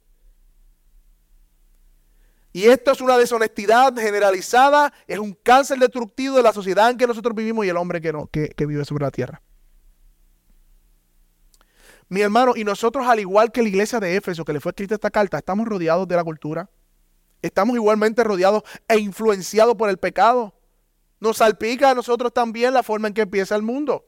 [2.52, 7.06] Y esto es una deshonestidad generalizada, es un cáncer destructivo de la sociedad en que
[7.06, 9.42] nosotros vivimos y el hombre que, no, que vive sobre la tierra.
[12.08, 14.94] Mi hermano, y nosotros al igual que la iglesia de Éfeso, que le fue escrita
[14.94, 16.70] esta carta, estamos rodeados de la cultura,
[17.42, 20.54] Estamos igualmente rodeados e influenciados por el pecado.
[21.20, 24.04] Nos salpica a nosotros también la forma en que empieza el mundo.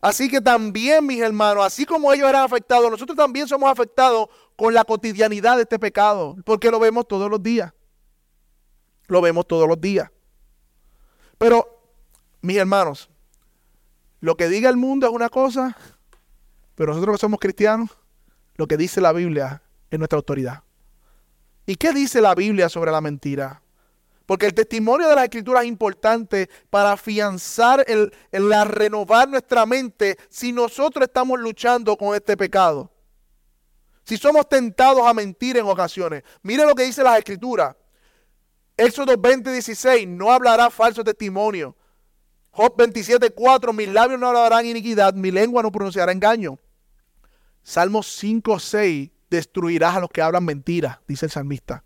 [0.00, 4.74] Así que también, mis hermanos, así como ellos eran afectados, nosotros también somos afectados con
[4.74, 7.72] la cotidianidad de este pecado, porque lo vemos todos los días.
[9.06, 10.10] Lo vemos todos los días.
[11.38, 11.66] Pero,
[12.40, 13.08] mis hermanos,
[14.20, 15.76] Lo que diga el mundo es una cosa,
[16.76, 17.90] pero nosotros que somos cristianos,
[18.54, 20.62] lo que dice la Biblia es nuestra autoridad.
[21.72, 23.62] ¿Y qué dice la Biblia sobre la mentira?
[24.26, 30.18] Porque el testimonio de la escritura es importante para afianzar, el, la renovar nuestra mente
[30.28, 32.90] si nosotros estamos luchando con este pecado.
[34.04, 36.24] Si somos tentados a mentir en ocasiones.
[36.42, 37.74] Mire lo que dice la escritura.
[38.76, 41.74] Éxodo 20, 16, no hablará falso testimonio.
[42.50, 46.58] Job 27, 4, mis labios no hablarán iniquidad, mi lengua no pronunciará engaño.
[47.62, 51.84] Salmo 5, 6, destruirás a los que hablan mentiras, dice el salmista.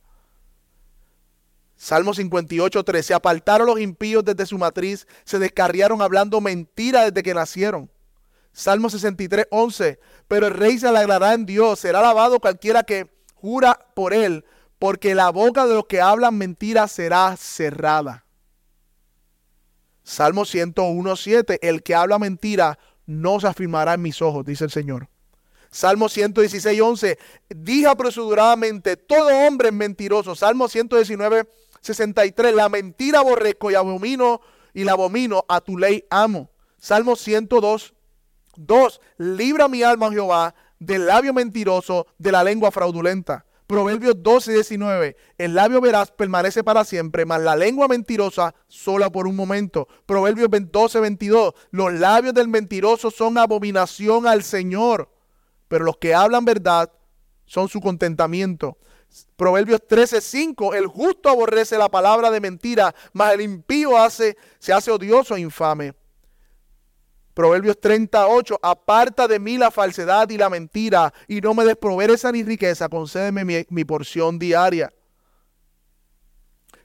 [1.76, 3.06] Salmo 58, 3.
[3.06, 7.90] Se apartaron los impíos desde su matriz, se descarriaron hablando mentira desde que nacieron.
[8.52, 10.00] Salmo 63, 11.
[10.26, 14.44] Pero el rey se alegrará en Dios, será alabado cualquiera que jura por él,
[14.78, 18.24] porque la boca de los que hablan mentira será cerrada.
[20.02, 21.58] Salmo 101, 7.
[21.68, 25.08] El que habla mentira no se afirmará en mis ojos, dice el Señor.
[25.76, 27.18] Salmo 116, 11.
[27.50, 30.34] Dije apresuradamente, todo hombre es mentiroso.
[30.34, 31.46] Salmo 119,
[31.82, 32.54] 63.
[32.54, 34.40] La mentira aborrezco y abomino
[34.72, 36.50] y la abomino, a tu ley amo.
[36.78, 37.92] Salmo 102,
[38.56, 39.00] 2.
[39.18, 43.44] Libra mi alma, Jehová, del labio mentiroso, de la lengua fraudulenta.
[43.66, 45.16] Proverbios 12, 19.
[45.36, 49.88] El labio veraz permanece para siempre, mas la lengua mentirosa sola por un momento.
[50.06, 51.52] Proverbios 12, 22.
[51.70, 55.10] Los labios del mentiroso son abominación al Señor,
[55.68, 56.92] pero los que hablan verdad
[57.44, 58.78] son su contentamiento.
[59.36, 64.90] Proverbios 13:5, el justo aborrece la palabra de mentira, mas el impío hace, se hace
[64.90, 65.94] odioso e infame.
[67.34, 72.32] Proverbios 38, aparta de mí la falsedad y la mentira, y no me des pobreza
[72.32, 74.92] ni riqueza, concédeme mi, mi porción diaria.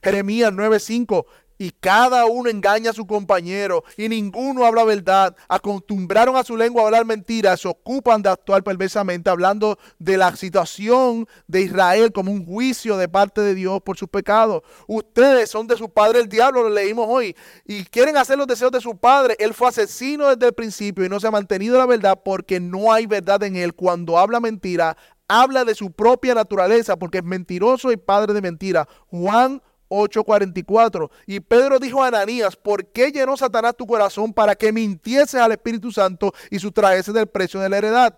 [0.02, 1.26] Jeremías 9:5,
[1.62, 5.36] y cada uno engaña a su compañero y ninguno habla verdad.
[5.48, 10.34] Acostumbraron a su lengua a hablar mentiras, se ocupan de actuar perversamente, hablando de la
[10.34, 14.62] situación de Israel como un juicio de parte de Dios por sus pecados.
[14.88, 18.72] Ustedes son de su padre el diablo, lo leímos hoy, y quieren hacer los deseos
[18.72, 19.36] de su padre.
[19.38, 22.92] Él fue asesino desde el principio y no se ha mantenido la verdad porque no
[22.92, 23.72] hay verdad en él.
[23.72, 24.96] Cuando habla mentira,
[25.28, 28.88] habla de su propia naturaleza porque es mentiroso y padre de mentira.
[29.06, 31.10] Juan 8:44.
[31.26, 35.52] Y Pedro dijo a Ananías, ¿por qué llenó Satanás tu corazón para que mintieses al
[35.52, 38.16] Espíritu Santo y sustraeses del precio de la heredad?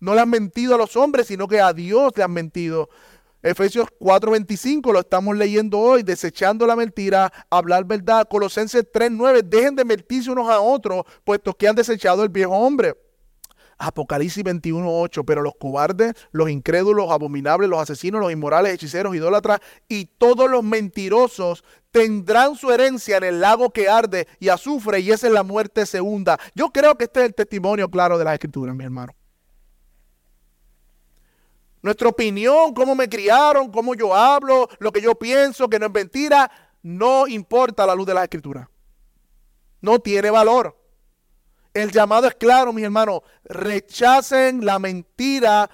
[0.00, 2.88] No le han mentido a los hombres, sino que a Dios le han mentido.
[3.42, 8.26] Efesios 4:25 lo estamos leyendo hoy, desechando la mentira, hablar verdad.
[8.28, 12.94] Colosenses 3:9, dejen de mentirse unos a otros, puesto que han desechado el viejo hombre.
[13.78, 19.60] Apocalipsis 21.8, pero los cobardes, los incrédulos, los abominables, los asesinos, los inmorales, hechiceros, idólatras
[19.88, 25.12] y todos los mentirosos tendrán su herencia en el lago que arde y azufre y
[25.12, 26.38] esa es la muerte segunda.
[26.54, 29.14] Yo creo que este es el testimonio claro de las escrituras, mi hermano.
[31.82, 35.92] Nuestra opinión, cómo me criaron, cómo yo hablo, lo que yo pienso, que no es
[35.92, 36.50] mentira,
[36.82, 38.68] no importa la luz de las escrituras.
[39.82, 40.83] No tiene valor.
[41.74, 43.20] El llamado es claro, mis hermanos.
[43.44, 45.68] Rechacen la mentira,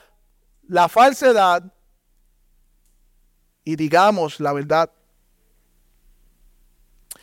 [0.67, 1.63] la falsedad
[3.65, 4.91] y digamos la verdad.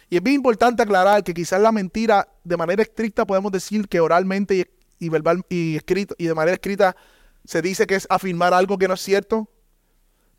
[0.10, 4.00] Y es bien importante aclarar que quizás la mentira, de manera estricta, podemos decir que
[4.00, 6.96] oralmente y, verbal y escrito y de manera escrita
[7.44, 9.50] se dice que es afirmar algo que no es cierto.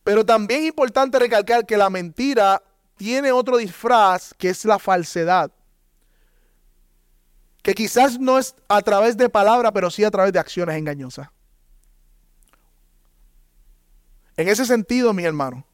[0.04, 2.62] Pero también es importante recalcar que la mentira
[2.96, 5.50] tiene otro disfraz que es la falsedad
[7.68, 11.28] que quizás no es a través de palabras, pero sí a través de acciones engañosas.
[14.38, 15.66] En ese sentido, mi hermano,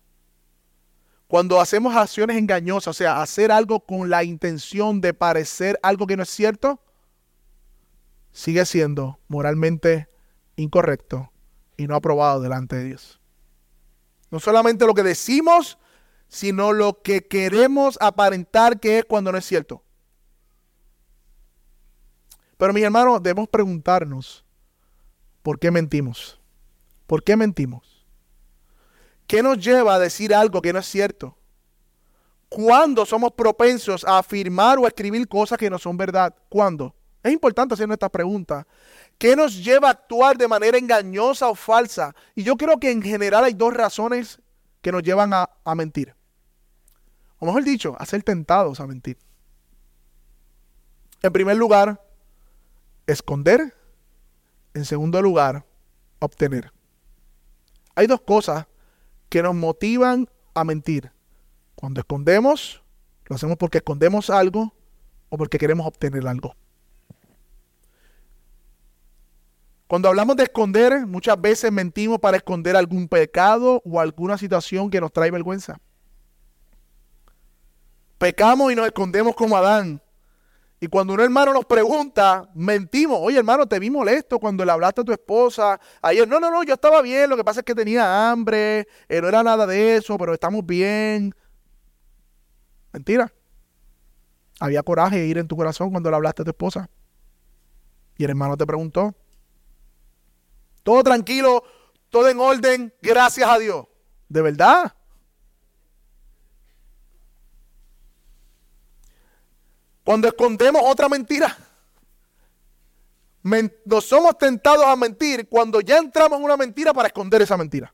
[1.28, 6.16] cuando hacemos acciones engañosas, o sea, hacer algo con la intención de parecer algo que
[6.16, 6.80] no es cierto,
[8.32, 10.08] sigue siendo moralmente
[10.56, 11.30] incorrecto
[11.76, 13.20] y no aprobado delante de Dios.
[14.32, 15.78] No solamente lo que decimos,
[16.26, 19.83] sino lo que queremos aparentar que es cuando no es cierto.
[22.56, 24.44] Pero mis hermanos, debemos preguntarnos,
[25.42, 26.40] ¿por qué mentimos?
[27.06, 28.06] ¿Por qué mentimos?
[29.26, 31.36] ¿Qué nos lleva a decir algo que no es cierto?
[32.48, 36.34] ¿Cuándo somos propensos a afirmar o escribir cosas que no son verdad?
[36.48, 36.94] ¿Cuándo?
[37.22, 38.66] Es importante hacer esta pregunta.
[39.18, 42.14] ¿Qué nos lleva a actuar de manera engañosa o falsa?
[42.34, 44.40] Y yo creo que en general hay dos razones
[44.82, 46.14] que nos llevan a, a mentir.
[47.38, 49.18] O mejor dicho, a ser tentados a mentir.
[51.22, 52.03] En primer lugar,
[53.06, 53.74] esconder.
[54.74, 55.64] En segundo lugar,
[56.18, 56.72] obtener.
[57.94, 58.66] Hay dos cosas
[59.28, 61.12] que nos motivan a mentir.
[61.74, 62.82] Cuando escondemos,
[63.26, 64.74] lo hacemos porque escondemos algo
[65.28, 66.56] o porque queremos obtener algo.
[69.86, 75.00] Cuando hablamos de esconder, muchas veces mentimos para esconder algún pecado o alguna situación que
[75.00, 75.78] nos trae vergüenza.
[78.18, 80.00] Pecamos y nos escondemos como Adán.
[80.80, 83.18] Y cuando un hermano nos pregunta, mentimos.
[83.20, 86.28] Oye, hermano, te vi molesto cuando le hablaste a tu esposa ayer.
[86.28, 87.30] No, no, no, yo estaba bien.
[87.30, 88.86] Lo que pasa es que tenía hambre.
[89.08, 91.34] Eh, no era nada de eso, pero estamos bien.
[92.92, 93.32] Mentira.
[94.60, 96.90] Había coraje de ir en tu corazón cuando le hablaste a tu esposa.
[98.16, 99.14] Y el hermano te preguntó.
[100.82, 101.64] Todo tranquilo,
[102.10, 103.86] todo en orden, gracias a Dios.
[104.28, 104.94] ¿De verdad?
[110.04, 111.56] Cuando escondemos otra mentira,
[113.84, 117.92] nos somos tentados a mentir cuando ya entramos en una mentira para esconder esa mentira.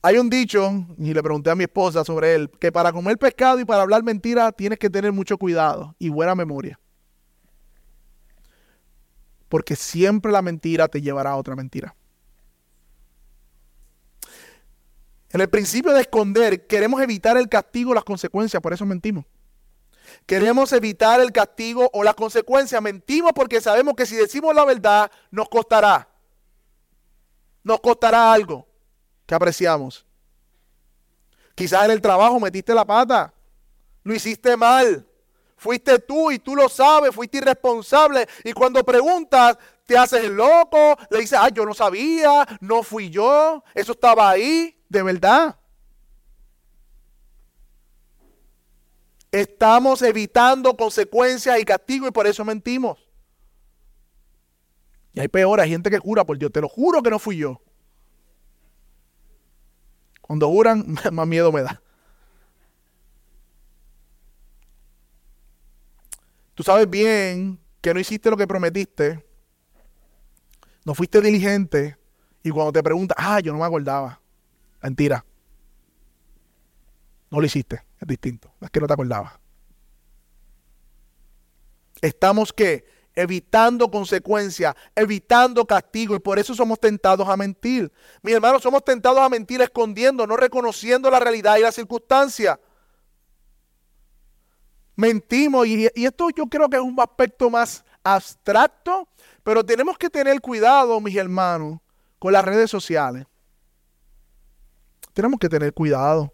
[0.00, 3.60] Hay un dicho, y le pregunté a mi esposa sobre él, que para comer pescado
[3.60, 6.80] y para hablar mentira tienes que tener mucho cuidado y buena memoria.
[9.48, 11.94] Porque siempre la mentira te llevará a otra mentira.
[15.30, 19.24] En el principio de esconder, queremos evitar el castigo o las consecuencias, por eso mentimos.
[20.26, 22.80] Queremos evitar el castigo o las consecuencias.
[22.82, 26.08] Mentimos porque sabemos que si decimos la verdad nos costará.
[27.62, 28.66] Nos costará algo
[29.26, 30.04] que apreciamos.
[31.54, 33.32] Quizás en el trabajo metiste la pata.
[34.02, 35.06] Lo hiciste mal.
[35.56, 38.26] Fuiste tú y tú lo sabes, fuiste irresponsable.
[38.42, 43.62] Y cuando preguntas, te haces loco, le dices, ah, yo no sabía, no fui yo,
[43.74, 45.56] eso estaba ahí, de verdad.
[49.32, 52.98] Estamos evitando consecuencias y castigo y por eso mentimos.
[55.14, 56.52] Y hay peor, hay gente que jura por Dios.
[56.52, 57.60] Te lo juro que no fui yo.
[60.20, 61.82] Cuando juran, más miedo me da.
[66.54, 69.24] Tú sabes bien que no hiciste lo que prometiste.
[70.84, 71.96] No fuiste diligente.
[72.42, 74.20] Y cuando te preguntas, ah, yo no me acordaba.
[74.82, 75.24] Mentira.
[77.30, 77.82] No lo hiciste.
[78.02, 78.52] Es distinto.
[78.60, 79.34] Es que no te acordabas.
[82.00, 82.84] Estamos que
[83.14, 87.92] evitando consecuencias, evitando castigo y por eso somos tentados a mentir.
[88.20, 92.58] Mis hermanos, somos tentados a mentir escondiendo, no reconociendo la realidad y la circunstancia.
[94.96, 99.06] Mentimos y, y esto yo creo que es un aspecto más abstracto,
[99.44, 101.78] pero tenemos que tener cuidado, mis hermanos,
[102.18, 103.26] con las redes sociales.
[105.12, 106.32] Tenemos que tener cuidado.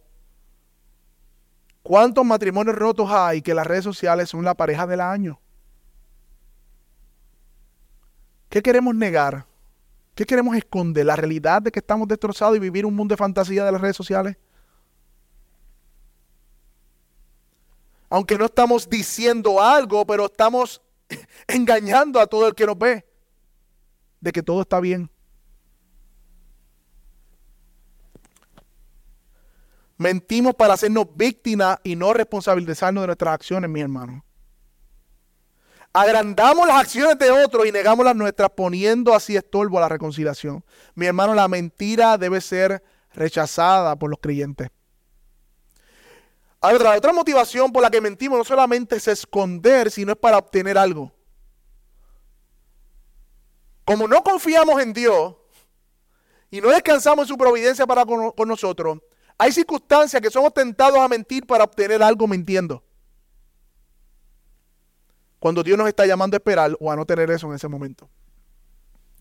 [1.88, 5.40] ¿Cuántos matrimonios rotos hay que las redes sociales son la pareja del año?
[8.50, 9.46] ¿Qué queremos negar?
[10.14, 11.06] ¿Qué queremos esconder?
[11.06, 13.96] ¿La realidad de que estamos destrozados y vivir un mundo de fantasía de las redes
[13.96, 14.36] sociales?
[18.10, 20.82] Aunque no estamos diciendo algo, pero estamos
[21.48, 23.06] engañando a todo el que nos ve
[24.20, 25.10] de que todo está bien.
[29.98, 34.24] Mentimos para hacernos víctimas y no responsabilizarnos de nuestras acciones, mi hermano.
[35.92, 40.64] Agrandamos las acciones de otros y negamos las nuestras poniendo así estorbo a la reconciliación.
[40.94, 44.70] Mi hermano, la mentira debe ser rechazada por los creyentes.
[46.60, 50.78] Otra, otra motivación por la que mentimos no solamente es esconder, sino es para obtener
[50.78, 51.12] algo.
[53.84, 55.34] Como no confiamos en Dios
[56.50, 58.98] y no descansamos en su providencia para con nosotros,
[59.38, 62.82] hay circunstancias que somos tentados a mentir para obtener algo mintiendo.
[65.38, 68.10] Cuando Dios nos está llamando a esperar o a no tener eso en ese momento.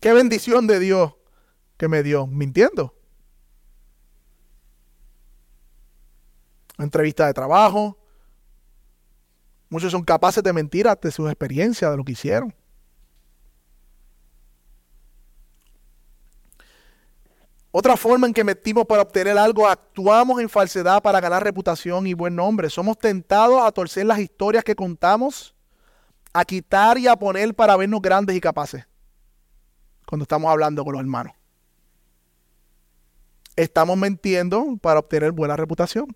[0.00, 1.14] Qué bendición de Dios
[1.76, 2.96] que me dio mintiendo.
[6.78, 7.96] Entrevista de trabajo.
[9.68, 12.52] Muchos son capaces de mentir ante su experiencia de lo que hicieron.
[17.70, 22.14] Otra forma en que metimos para obtener algo, actuamos en falsedad para ganar reputación y
[22.14, 22.70] buen nombre.
[22.70, 25.54] Somos tentados a torcer las historias que contamos,
[26.32, 28.86] a quitar y a poner para vernos grandes y capaces
[30.06, 31.34] cuando estamos hablando con los hermanos.
[33.54, 36.06] Estamos mintiendo para obtener buena reputación.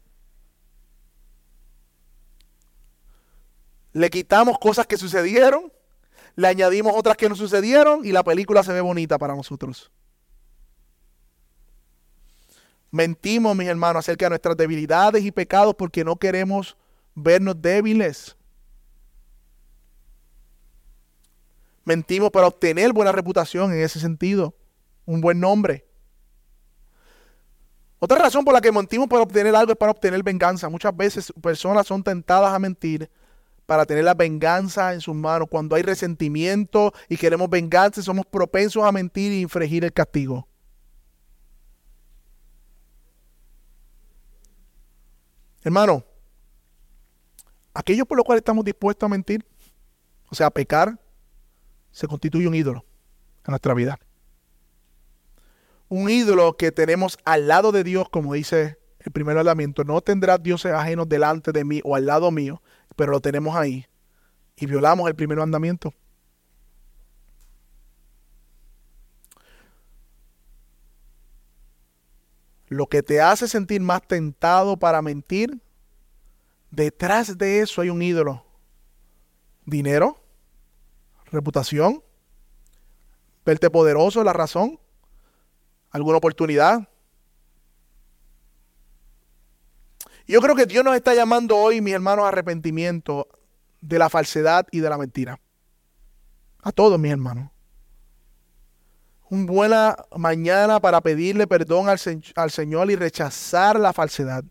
[3.92, 5.70] Le quitamos cosas que sucedieron,
[6.34, 9.90] le añadimos otras que no sucedieron y la película se ve bonita para nosotros.
[12.92, 16.76] Mentimos, mis hermanos, acerca de nuestras debilidades y pecados porque no queremos
[17.14, 18.36] vernos débiles.
[21.86, 24.54] Mentimos para obtener buena reputación en ese sentido,
[25.06, 25.86] un buen nombre.
[27.98, 30.68] Otra razón por la que mentimos para obtener algo es para obtener venganza.
[30.68, 33.10] Muchas veces personas son tentadas a mentir
[33.64, 35.48] para tener la venganza en sus manos.
[35.50, 40.46] Cuando hay resentimiento y queremos venganza, somos propensos a mentir y infringir el castigo.
[45.62, 46.04] Hermano,
[47.74, 49.44] aquello por lo cual estamos dispuestos a mentir,
[50.28, 50.98] o sea, a pecar,
[51.90, 52.84] se constituye un ídolo
[53.46, 53.98] en nuestra vida.
[55.88, 60.42] Un ídolo que tenemos al lado de Dios, como dice el primer mandamiento, no tendrás
[60.42, 62.62] dioses ajenos delante de mí o al lado mío,
[62.96, 63.86] pero lo tenemos ahí.
[64.56, 65.92] Y violamos el primer mandamiento.
[72.72, 75.60] Lo que te hace sentir más tentado para mentir,
[76.70, 78.46] detrás de eso hay un ídolo.
[79.66, 80.16] Dinero,
[81.26, 82.02] reputación,
[83.44, 84.80] verte poderoso, la razón,
[85.90, 86.88] alguna oportunidad.
[90.26, 93.28] Yo creo que Dios nos está llamando hoy, mis hermanos, a arrepentimiento
[93.82, 95.38] de la falsedad y de la mentira.
[96.62, 97.51] A todos, mis hermanos.
[99.32, 104.44] Una buena mañana para pedirle perdón al, Señor y rechazar la falsedad.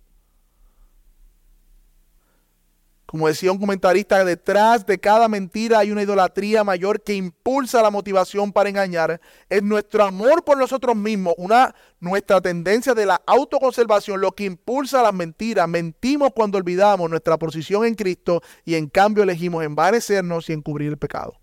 [3.05, 7.91] Como decía un comentarista, detrás de cada mentira hay una idolatría mayor que impulsa la
[7.91, 9.21] motivación para engañar.
[9.49, 15.03] Es nuestro amor por nosotros mismos, una, nuestra tendencia de la autoconservación, lo que impulsa
[15.03, 15.69] las mentiras.
[15.69, 20.97] Mentimos cuando olvidamos nuestra posición en Cristo y en cambio elegimos envanecernos y encubrir el
[20.97, 21.40] pecado.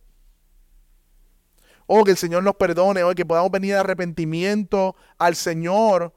[1.91, 6.13] Oh, que el Señor nos perdone, hoy que podamos venir de arrepentimiento al Señor.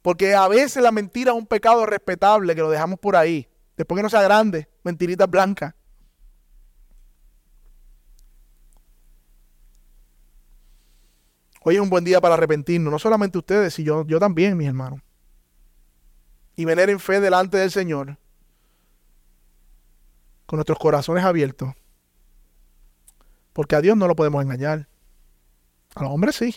[0.00, 3.46] Porque a veces la mentira es un pecado respetable que lo dejamos por ahí.
[3.76, 5.74] Después que no sea grande, mentiritas blancas.
[11.64, 14.68] Hoy es un buen día para arrepentirnos, no solamente ustedes, sino yo, yo también, mis
[14.68, 15.00] hermanos.
[16.56, 18.16] Y venir en fe delante del Señor,
[20.46, 21.74] con nuestros corazones abiertos.
[23.52, 24.88] Porque a Dios no lo podemos engañar.
[25.94, 26.56] A los hombres sí,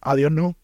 [0.00, 0.56] a Dios no.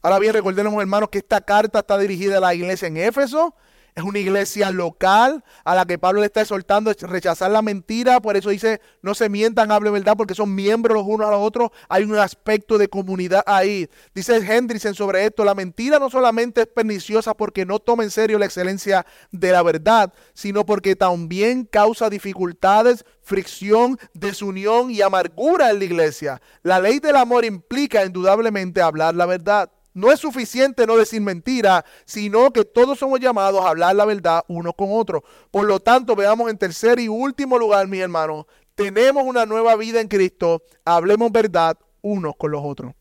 [0.00, 3.54] Ahora bien, recordemos, hermanos, que esta carta está dirigida a la iglesia en Éfeso.
[3.94, 8.20] Es una iglesia local a la que Pablo le está exhortando a rechazar la mentira.
[8.20, 11.40] Por eso dice, no se mientan, hable verdad, porque son miembros los unos a los
[11.40, 11.70] otros.
[11.90, 13.90] Hay un aspecto de comunidad ahí.
[14.14, 18.38] Dice Hendrickson sobre esto, la mentira no solamente es perniciosa porque no toma en serio
[18.38, 25.80] la excelencia de la verdad, sino porque también causa dificultades, fricción, desunión y amargura en
[25.80, 26.40] la iglesia.
[26.62, 29.70] La ley del amor implica indudablemente hablar la verdad.
[29.94, 34.44] No es suficiente no decir mentira, sino que todos somos llamados a hablar la verdad
[34.48, 35.22] uno con otro.
[35.50, 40.00] Por lo tanto, veamos en tercer y último lugar, mis hermanos, tenemos una nueva vida
[40.00, 42.94] en Cristo, hablemos verdad unos con los otros.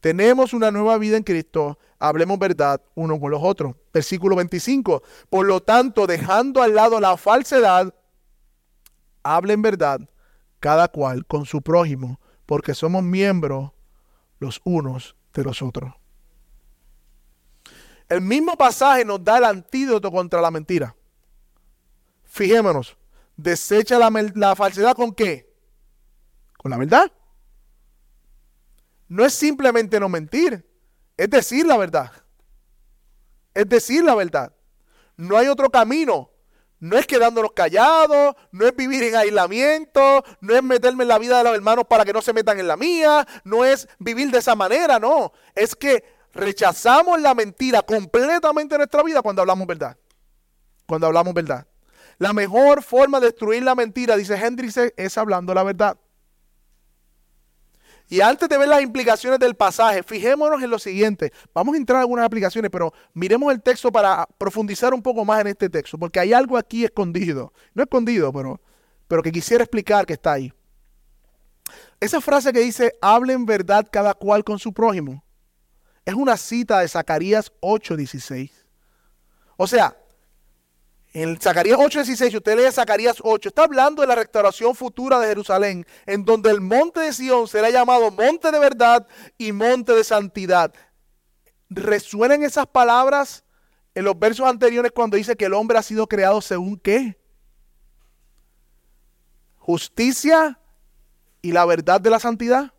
[0.00, 3.74] Tenemos una nueva vida en Cristo, hablemos verdad unos con los otros.
[3.92, 5.02] Versículo 25.
[5.28, 7.92] Por lo tanto, dejando al lado la falsedad,
[9.24, 10.00] hablen verdad
[10.60, 13.72] cada cual con su prójimo, porque somos miembros
[14.38, 15.94] los unos de los otros.
[18.08, 20.94] El mismo pasaje nos da el antídoto contra la mentira.
[22.24, 22.96] Fijémonos,
[23.36, 25.52] desecha la, falsedad con qué?
[26.56, 27.10] Con la verdad.
[29.08, 30.64] No es simplemente no mentir,
[31.16, 32.12] es decir la verdad.
[33.54, 34.52] Es decir la verdad.
[35.16, 36.30] No hay otro camino.
[36.78, 41.38] No es quedándonos callados, no es vivir en aislamiento, no es meterme en la vida
[41.38, 44.38] de los hermanos para que no se metan en la mía, no es vivir de
[44.38, 45.32] esa manera, no.
[45.54, 46.04] Es que
[46.36, 49.96] Rechazamos la mentira completamente en nuestra vida cuando hablamos verdad.
[50.86, 51.66] Cuando hablamos verdad.
[52.18, 55.98] La mejor forma de destruir la mentira, dice Hendrix, es hablando la verdad.
[58.08, 61.32] Y antes de ver las implicaciones del pasaje, fijémonos en lo siguiente.
[61.52, 65.40] Vamos a entrar en algunas aplicaciones, pero miremos el texto para profundizar un poco más
[65.40, 67.52] en este texto, porque hay algo aquí escondido.
[67.74, 68.60] No escondido, pero,
[69.08, 70.52] pero que quisiera explicar que está ahí.
[71.98, 75.24] Esa frase que dice, hablen verdad cada cual con su prójimo.
[76.06, 78.52] Es una cita de Zacarías 8:16.
[79.56, 79.96] O sea,
[81.12, 85.26] en Zacarías 8:16, si usted lee Zacarías 8, está hablando de la restauración futura de
[85.26, 90.04] Jerusalén, en donde el monte de Sión será llamado monte de verdad y monte de
[90.04, 90.72] santidad.
[91.68, 93.44] ¿Resuenan esas palabras
[93.92, 97.18] en los versos anteriores cuando dice que el hombre ha sido creado según qué?
[99.56, 100.60] Justicia
[101.42, 102.75] y la verdad de la santidad.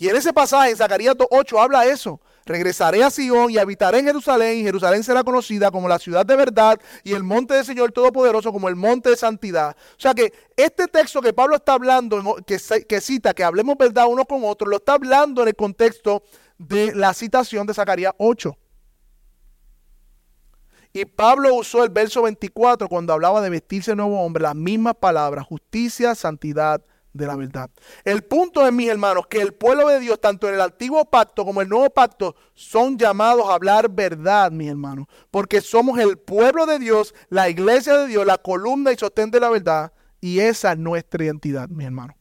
[0.00, 2.22] Y en ese pasaje, en Zacarías 8, habla eso.
[2.46, 6.36] Regresaré a Sion y habitaré en Jerusalén, y Jerusalén será conocida como la ciudad de
[6.36, 9.76] verdad y el monte del Señor Todopoderoso como el monte de santidad.
[9.76, 14.06] O sea que este texto que Pablo está hablando, que, que cita que hablemos verdad
[14.08, 16.22] uno con otro, lo está hablando en el contexto
[16.56, 18.56] de la citación de Zacarías 8.
[20.94, 25.44] Y Pablo usó el verso 24 cuando hablaba de vestirse nuevo hombre, las mismas palabras,
[25.46, 26.82] justicia, santidad
[27.12, 27.70] de la verdad.
[28.04, 31.44] El punto es, mis hermanos, que el pueblo de Dios, tanto en el antiguo pacto
[31.44, 36.18] como en el nuevo pacto, son llamados a hablar verdad, mis hermanos, porque somos el
[36.18, 40.40] pueblo de Dios, la iglesia de Dios, la columna y sostén de la verdad, y
[40.40, 42.16] esa es nuestra identidad, mis hermanos.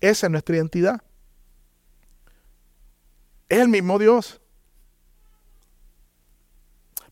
[0.00, 1.02] Esa es nuestra identidad.
[3.48, 4.40] Es el mismo Dios.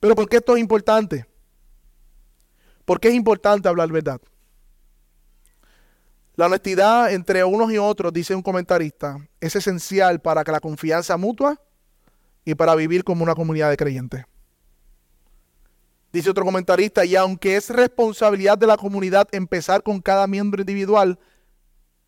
[0.01, 1.27] Pero ¿por qué esto es importante?
[2.85, 4.21] ¿Por qué es importante hablar verdad?
[6.41, 11.19] La honestidad entre unos y otros, dice un comentarista, es esencial para que la confianza
[11.19, 11.61] mutua
[12.47, 14.25] y para vivir como una comunidad de creyentes.
[16.11, 21.19] Dice otro comentarista, y aunque es responsabilidad de la comunidad empezar con cada miembro individual,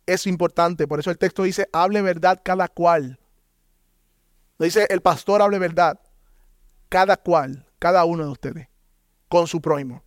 [0.07, 0.87] es importante.
[0.87, 3.19] Por eso el texto dice, hable verdad cada cual.
[4.57, 5.99] dice, el pastor hable verdad
[6.89, 8.67] cada cual cada uno de ustedes
[9.29, 10.01] con su prójimo.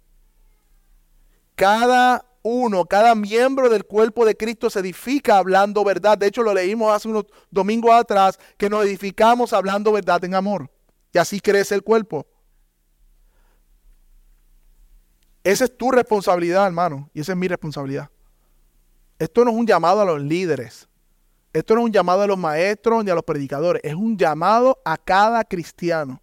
[1.55, 6.18] Cada uno, cada miembro del cuerpo de Cristo se edifica hablando verdad.
[6.18, 10.70] De hecho, lo leímos hace unos domingos atrás, que nos edificamos hablando verdad en amor.
[11.12, 12.26] Y así crece el cuerpo.
[15.44, 18.11] Esa es tu responsabilidad, hermano, y esa es mi responsabilidad.
[19.18, 20.88] Esto no es un llamado a los líderes.
[21.53, 23.80] Esto no es un llamado a los maestros ni a los predicadores.
[23.84, 26.20] Es un llamado a cada cristiano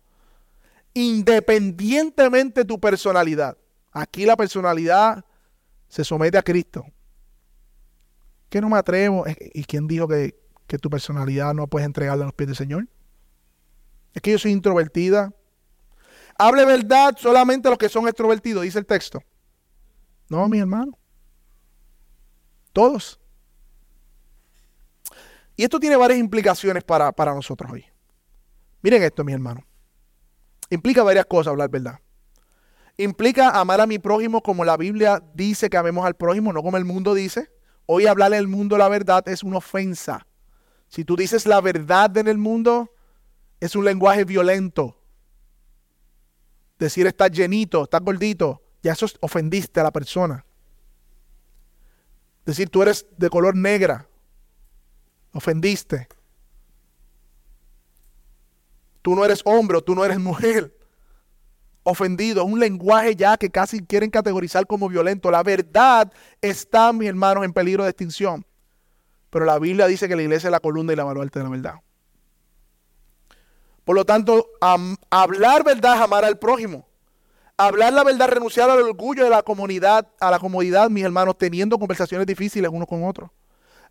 [0.94, 3.58] independientemente de tu personalidad.
[3.92, 5.26] Aquí la personalidad
[5.94, 6.88] se somete a Cristo.
[8.50, 9.26] ¿Qué no me atrevo?
[9.54, 10.36] ¿Y quién dijo que,
[10.66, 12.88] que tu personalidad no puedes entregarla a los pies del Señor?
[14.12, 15.32] Es que yo soy introvertida.
[16.40, 19.22] Hable verdad solamente a los que son extrovertidos, dice el texto.
[20.30, 20.98] No, mi hermano.
[22.72, 23.20] Todos.
[25.56, 27.86] Y esto tiene varias implicaciones para, para nosotros hoy.
[28.82, 29.64] Miren esto, mi hermano.
[30.72, 32.00] Implica varias cosas hablar verdad.
[32.98, 36.78] Implica amar a mi prójimo como la Biblia dice que amemos al prójimo, no como
[36.78, 37.52] el mundo dice.
[37.86, 40.28] Hoy hablarle al mundo la verdad es una ofensa.
[40.88, 42.94] Si tú dices la verdad en el mundo,
[43.60, 45.00] es un lenguaje violento.
[46.78, 50.46] Decir estás llenito, estás gordito, ya eso ofendiste a la persona.
[52.46, 54.08] Decir tú eres de color negra,
[55.34, 56.08] ofendiste
[59.04, 60.76] tú no eres hombre tú no eres mujer.
[61.84, 65.30] Ofendido, un lenguaje ya que casi quieren categorizar como violento.
[65.30, 66.12] La verdad
[66.42, 68.46] está, mis hermanos, en peligro de extinción.
[69.30, 71.52] Pero la Biblia dice que la iglesia es la columna y la baluarte de la
[71.52, 71.76] verdad.
[73.84, 74.48] Por lo tanto,
[75.10, 76.88] hablar verdad es amar al prójimo.
[77.58, 81.78] Hablar la verdad, renunciar al orgullo de la comunidad, a la comodidad, mis hermanos, teniendo
[81.78, 83.30] conversaciones difíciles unos con otros.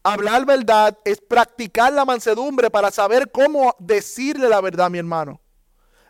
[0.02, 5.40] Hablar verdad es practicar la mansedumbre para saber cómo decirle la verdad, mi hermano.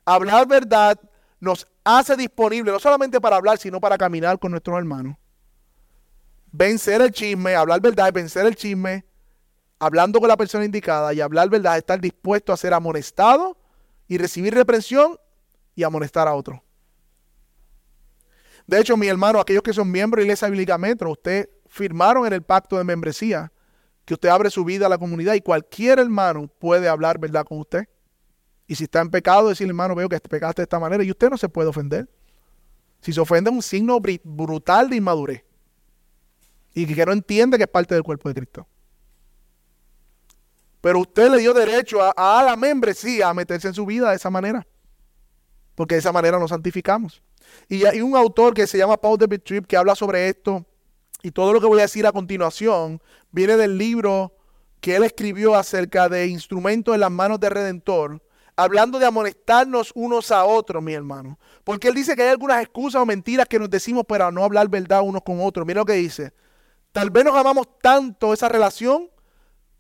[0.05, 0.99] Hablar verdad
[1.43, 5.17] nos hace disponible no solamente para hablar, sino para caminar con nuestros hermanos.
[6.53, 9.05] Vencer el chisme, hablar verdad vencer el chisme,
[9.81, 13.59] hablando con la persona indicada y hablar verdad es estar dispuesto a ser amonestado
[14.07, 15.19] y recibir reprensión
[15.75, 16.63] y amonestar a otro.
[18.65, 22.35] De hecho, mi hermano, aquellos que son miembros de Iglesia Bíblica Metro, usted firmaron en
[22.35, 23.53] el pacto de membresía
[24.05, 27.59] que usted abre su vida a la comunidad y cualquier hermano puede hablar verdad con
[27.59, 27.89] usted.
[28.73, 31.29] Y si está en pecado, decirle, hermano, veo que pecaste de esta manera y usted
[31.29, 32.09] no se puede ofender.
[33.03, 35.45] Si se ofende es un signo brutal de inmadurez.
[36.73, 38.67] Y que no entiende que es parte del cuerpo de Cristo.
[40.81, 44.17] Pero usted le dio derecho a, a la membresía a meterse en su vida de
[44.17, 44.67] esa manera.
[45.75, 47.23] Porque de esa manera nos santificamos.
[47.69, 50.65] Y hay un autor que se llama Paul de Trip que habla sobre esto
[51.23, 53.03] y todo lo que voy a decir a continuación
[53.33, 54.35] viene del libro
[54.81, 58.23] que él escribió acerca de instrumentos en las manos del Redentor,
[58.57, 61.39] hablando de amonestarnos unos a otros, mi hermano.
[61.65, 64.69] Porque él dice que hay algunas excusas o mentiras que nos decimos para no hablar
[64.69, 65.67] verdad unos con otros.
[65.67, 66.33] Mira lo que dice.
[66.93, 69.09] Tal vez nos amamos tanto esa relación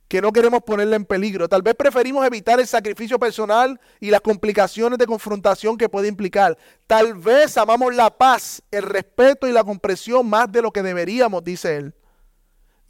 [0.09, 1.49] que no queremos ponerla en peligro.
[1.49, 6.59] Tal vez preferimos evitar el sacrificio personal y las complicaciones de confrontación que puede implicar.
[6.87, 11.43] Tal vez amamos la paz, el respeto y la comprensión más de lo que deberíamos,
[11.43, 11.95] dice él.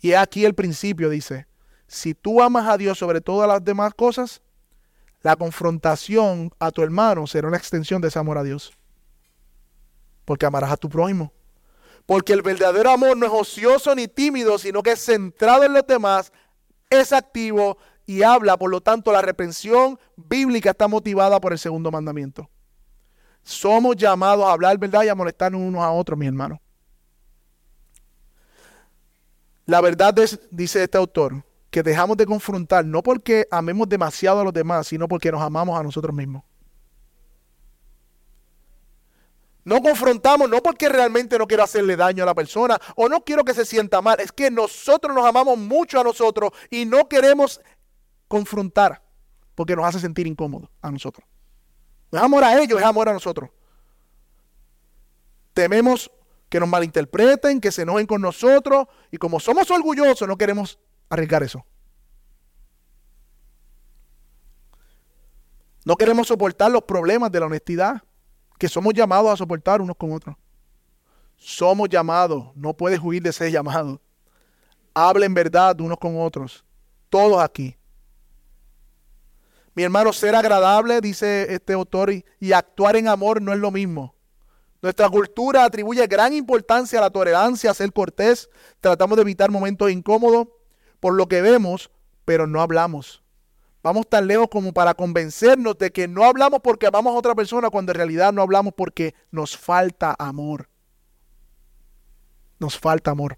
[0.01, 1.47] Y aquí el principio, dice,
[1.87, 4.43] si tú amas a Dios sobre todas las demás cosas,
[5.23, 8.73] la confrontación a tu hermano será una extensión de ese amor a Dios.
[10.25, 11.33] Porque amarás a tu prójimo.
[12.07, 15.87] Porque el verdadero amor no es ocioso ni tímido, sino que es centrado en los
[15.87, 16.33] demás
[17.01, 21.91] es activo y habla, por lo tanto la reprensión bíblica está motivada por el segundo
[21.91, 22.51] mandamiento.
[23.43, 26.59] Somos llamados a hablar verdad y a molestarnos unos a otros, mis hermanos.
[29.67, 34.45] La verdad es, dice este autor, que dejamos de confrontar no porque amemos demasiado a
[34.45, 36.45] los demás, sino porque nos amamos a nosotros mismos.
[39.65, 43.43] No confrontamos, no porque realmente no quiero hacerle daño a la persona o no quiero
[43.43, 47.59] que se sienta mal, es que nosotros nos amamos mucho a nosotros y no queremos
[48.29, 49.03] confrontar
[49.55, 51.27] porque nos hace sentir incómodos a nosotros.
[52.11, 53.49] No es amor a ellos, es amor a nosotros.
[55.55, 56.11] Tememos
[56.51, 60.79] que nos malinterpreten, que se enojen con nosotros y como somos orgullosos no queremos
[61.13, 61.65] arriesgar eso.
[65.85, 68.03] No queremos soportar los problemas de la honestidad
[68.59, 70.37] que somos llamados a soportar unos con otros.
[71.37, 74.01] Somos llamados, no puedes huir de ese llamado.
[74.95, 76.65] Hablen verdad unos con otros,
[77.11, 77.77] todos aquí.
[79.75, 83.71] Mi hermano, ser agradable, dice este autor, y, y actuar en amor no es lo
[83.71, 84.15] mismo.
[84.81, 88.49] Nuestra cultura atribuye gran importancia a la tolerancia, a ser cortés.
[88.81, 90.49] Tratamos de evitar momentos incómodos
[91.03, 91.91] por lo que vemos,
[92.25, 93.25] pero no hablamos.
[93.83, 97.71] Vamos tan lejos como para convencernos de que no hablamos porque amamos a otra persona
[97.71, 100.69] cuando en realidad no hablamos porque nos falta amor.
[102.61, 103.37] Nos falta amor.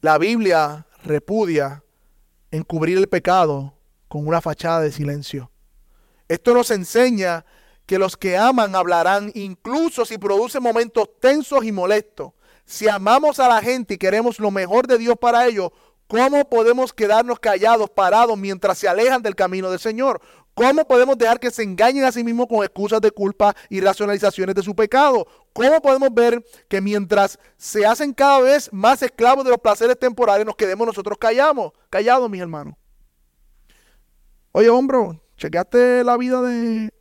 [0.00, 1.82] La Biblia repudia
[2.52, 3.74] encubrir el pecado
[4.06, 5.50] con una fachada de silencio.
[6.28, 7.44] Esto nos enseña
[7.86, 12.30] que los que aman hablarán incluso si producen momentos tensos y molestos.
[12.64, 15.70] Si amamos a la gente y queremos lo mejor de Dios para ellos,
[16.12, 20.20] ¿Cómo podemos quedarnos callados, parados, mientras se alejan del camino del Señor?
[20.52, 24.54] ¿Cómo podemos dejar que se engañen a sí mismos con excusas de culpa y racionalizaciones
[24.54, 25.26] de su pecado?
[25.54, 30.44] ¿Cómo podemos ver que mientras se hacen cada vez más esclavos de los placeres temporales,
[30.44, 32.74] nos quedemos nosotros callados, callados, mis hermanos?
[34.52, 36.92] Oye, hombro, ¿chequeaste la vida de,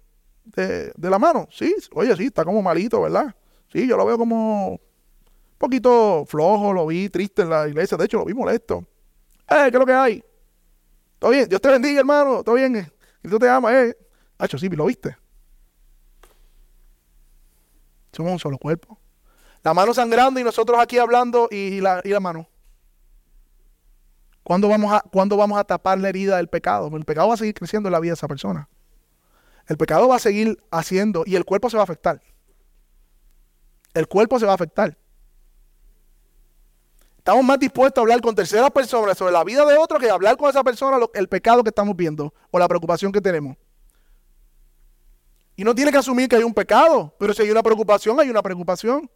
[0.45, 1.49] de, de la mano?
[1.51, 3.35] Sí, oye, sí, está como malito, ¿verdad?
[3.73, 4.79] Sí, yo lo veo como
[5.61, 8.85] poquito flojo, lo vi triste en la iglesia, de hecho lo vi molesto.
[9.47, 10.23] Eh, ¿qué es lo que hay?
[11.19, 11.47] ¿Todo bien?
[11.47, 12.43] Dios te bendiga, hermano.
[12.43, 12.91] ¿Todo bien?
[13.21, 13.97] Tú te amas, eh.
[14.37, 15.15] Hacho, sí, lo viste.
[18.11, 18.99] Somos un solo cuerpo.
[19.63, 22.49] La mano sangrando y nosotros aquí hablando y la, y la mano.
[24.43, 26.89] ¿Cuándo vamos, a, ¿Cuándo vamos a tapar la herida del pecado?
[26.97, 28.67] El pecado va a seguir creciendo en la vida de esa persona.
[29.67, 32.21] El pecado va a seguir haciendo y el cuerpo se va a afectar.
[33.93, 34.97] El cuerpo se va a afectar.
[37.21, 40.35] Estamos más dispuestos a hablar con terceras personas sobre la vida de otro que hablar
[40.37, 43.55] con esa persona el pecado que estamos viendo o la preocupación que tenemos.
[45.55, 48.31] Y no tiene que asumir que hay un pecado, pero si hay una preocupación, hay
[48.31, 49.07] una preocupación.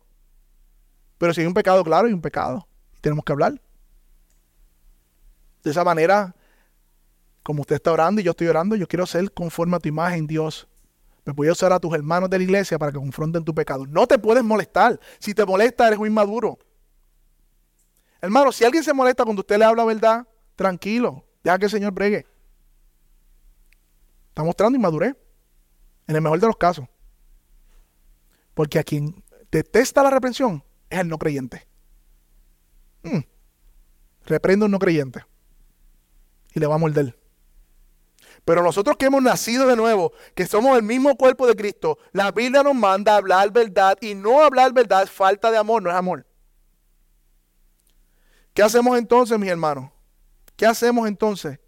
[1.17, 2.67] Pero si hay un pecado, claro, hay un pecado.
[2.95, 3.59] Y tenemos que hablar.
[5.63, 6.35] De esa manera,
[7.41, 10.27] como usted está orando y yo estoy orando, yo quiero ser conforme a tu imagen,
[10.27, 10.67] Dios.
[11.25, 13.87] Me voy a usar a tus hermanos de la iglesia para que confronten tu pecado.
[13.87, 14.99] No te puedes molestar.
[15.17, 16.59] Si te molesta, eres un inmaduro.
[18.25, 21.91] Hermano, si alguien se molesta cuando usted le habla verdad, tranquilo, deja que el Señor
[21.91, 22.25] bregue.
[24.29, 25.15] Está mostrando inmadurez,
[26.07, 26.87] en el mejor de los casos.
[28.55, 31.67] Porque a quien detesta la reprensión es el no creyente.
[33.03, 33.19] Hmm.
[34.25, 35.23] Reprende a un no creyente
[36.55, 37.15] y le va a morder.
[38.43, 42.31] Pero nosotros que hemos nacido de nuevo, que somos el mismo cuerpo de Cristo, la
[42.31, 45.91] Biblia nos manda a hablar verdad y no hablar verdad es falta de amor, no
[45.91, 46.25] es amor.
[48.55, 49.91] ¿Qué hacemos entonces, mis hermanos?
[50.55, 51.59] ¿Qué hacemos entonces?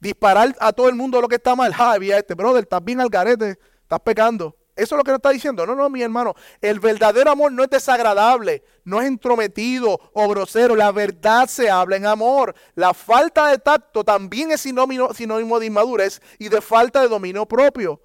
[0.00, 1.72] Disparar a todo el mundo lo que está mal.
[1.72, 4.56] Javi, este brother, estás bien al garete, estás pecando.
[4.74, 5.64] Eso es lo que nos está diciendo.
[5.64, 6.34] No, no, mi hermano.
[6.60, 10.74] El verdadero amor no es desagradable, no es entrometido o grosero.
[10.74, 12.52] La verdad se habla en amor.
[12.74, 17.46] La falta de tacto también es sinónimo, sinónimo de inmadurez y de falta de dominio
[17.46, 18.02] propio.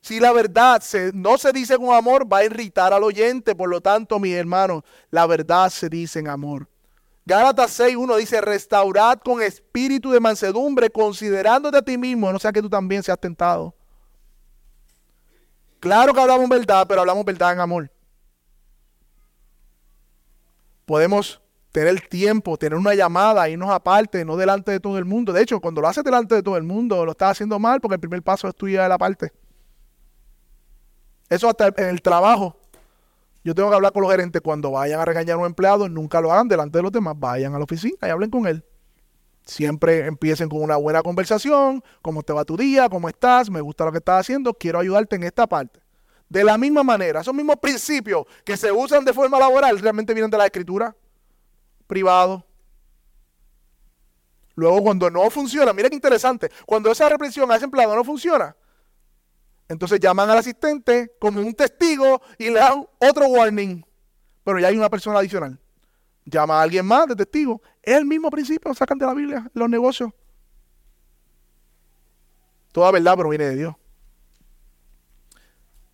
[0.00, 3.56] Si la verdad se, no se dice con amor, va a irritar al oyente.
[3.56, 6.69] Por lo tanto, mis hermanos, la verdad se dice en amor.
[7.30, 12.60] Gálatas 6.1 dice, restaurad con espíritu de mansedumbre, considerándote a ti mismo, no sea que
[12.60, 13.72] tú también seas tentado.
[15.78, 17.92] Claro que hablamos verdad, pero hablamos verdad en amor.
[20.84, 25.32] Podemos tener tiempo, tener una llamada, irnos aparte, no delante de todo el mundo.
[25.32, 27.94] De hecho, cuando lo haces delante de todo el mundo, lo estás haciendo mal porque
[27.94, 29.32] el primer paso es tuya de la parte.
[31.28, 32.59] Eso hasta en el trabajo.
[33.42, 36.20] Yo tengo que hablar con los gerentes cuando vayan a regañar a un empleado, nunca
[36.20, 38.64] lo hagan delante de los demás, vayan a la oficina y hablen con él.
[39.44, 43.86] Siempre empiecen con una buena conversación, cómo te va tu día, cómo estás, me gusta
[43.86, 45.80] lo que estás haciendo, quiero ayudarte en esta parte.
[46.28, 50.30] De la misma manera, esos mismos principios que se usan de forma laboral realmente vienen
[50.30, 50.94] de la escritura
[51.86, 52.46] privado.
[54.54, 58.54] Luego cuando no funciona, mira qué interesante, cuando esa represión a ese empleado no funciona,
[59.70, 63.84] entonces llaman al asistente como un testigo y le dan otro warning.
[64.42, 65.60] Pero ya hay una persona adicional.
[66.24, 67.62] Llama a alguien más de testigo.
[67.80, 70.10] Es el mismo principio, sacan de la Biblia los negocios.
[72.72, 73.76] Toda verdad proviene de Dios.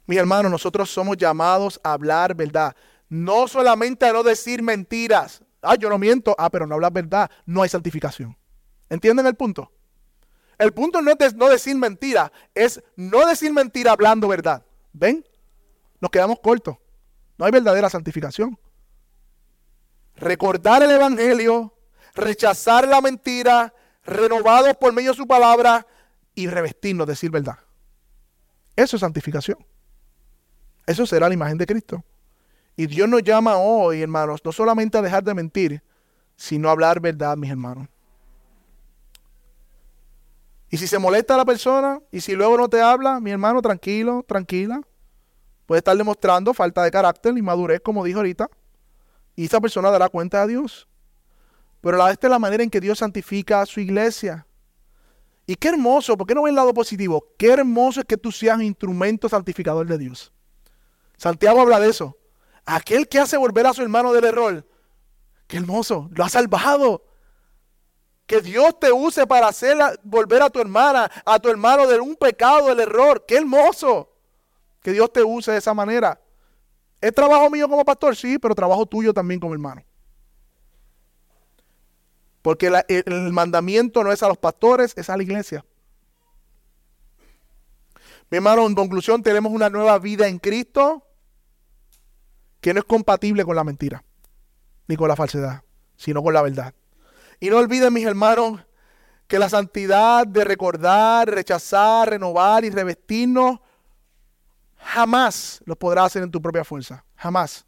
[0.07, 2.75] Mis hermanos, nosotros somos llamados a hablar verdad.
[3.11, 5.43] No solamente a no decir mentiras.
[5.61, 6.35] Ah, yo no miento.
[6.39, 7.31] Ah, pero no hablas verdad.
[7.45, 8.39] No hay santificación.
[8.89, 9.71] ¿Entienden el punto?
[10.59, 14.65] El punto no es no decir mentira, es no decir mentira hablando verdad.
[14.93, 15.25] ¿Ven?
[16.01, 16.77] Nos quedamos cortos.
[17.37, 18.59] No hay verdadera santificación.
[20.17, 21.75] Recordar el Evangelio,
[22.15, 25.87] rechazar la mentira, renovados por medio de su palabra
[26.35, 27.59] y revestirnos, decir verdad.
[28.75, 29.59] Eso es santificación.
[30.87, 32.05] Eso será la imagen de Cristo.
[32.77, 35.83] Y Dios nos llama hoy, hermanos, no solamente a dejar de mentir,
[36.37, 37.89] sino a hablar verdad, mis hermanos.
[40.71, 44.25] Y si se molesta la persona y si luego no te habla, mi hermano, tranquilo,
[44.27, 44.81] tranquila.
[45.67, 48.49] Puede estar demostrando falta de carácter y madurez, como dijo ahorita.
[49.35, 50.89] Y esa persona dará cuenta a Dios.
[51.81, 54.47] Pero esta es la manera en que Dios santifica a su iglesia.
[55.47, 57.25] Y qué hermoso, ¿por qué no ve el lado positivo?
[57.39, 60.33] Qué hermoso es que tú seas instrumento santificador de Dios.
[61.17, 62.17] Santiago habla de eso.
[62.65, 64.67] Aquel que hace volver a su hermano del error.
[65.47, 67.05] Qué hermoso, lo ha salvado.
[68.27, 72.17] Que Dios te use para hacer volver a tu hermana, a tu hermano de un
[72.17, 73.25] pecado, del error.
[73.27, 74.13] Qué hermoso.
[74.83, 76.21] Que Dios te use de esa manera.
[77.01, 78.17] ¿Es trabajo mío como pastor?
[78.17, 79.85] Sí, pero trabajo tuyo también como hermano.
[82.43, 85.65] Porque el mandamiento no es a los pastores, es a la iglesia.
[88.31, 91.07] Mi hermano, en conclusión, tenemos una nueva vida en Cristo
[92.61, 94.03] que no es compatible con la mentira,
[94.89, 95.63] ni con la falsedad,
[95.97, 96.75] sino con la verdad.
[97.41, 98.61] Y no olviden, mis hermanos,
[99.27, 103.61] que la santidad de recordar, rechazar, renovar y revestirnos,
[104.77, 107.05] jamás lo podrás hacer en tu propia fuerza.
[107.17, 107.67] Jamás.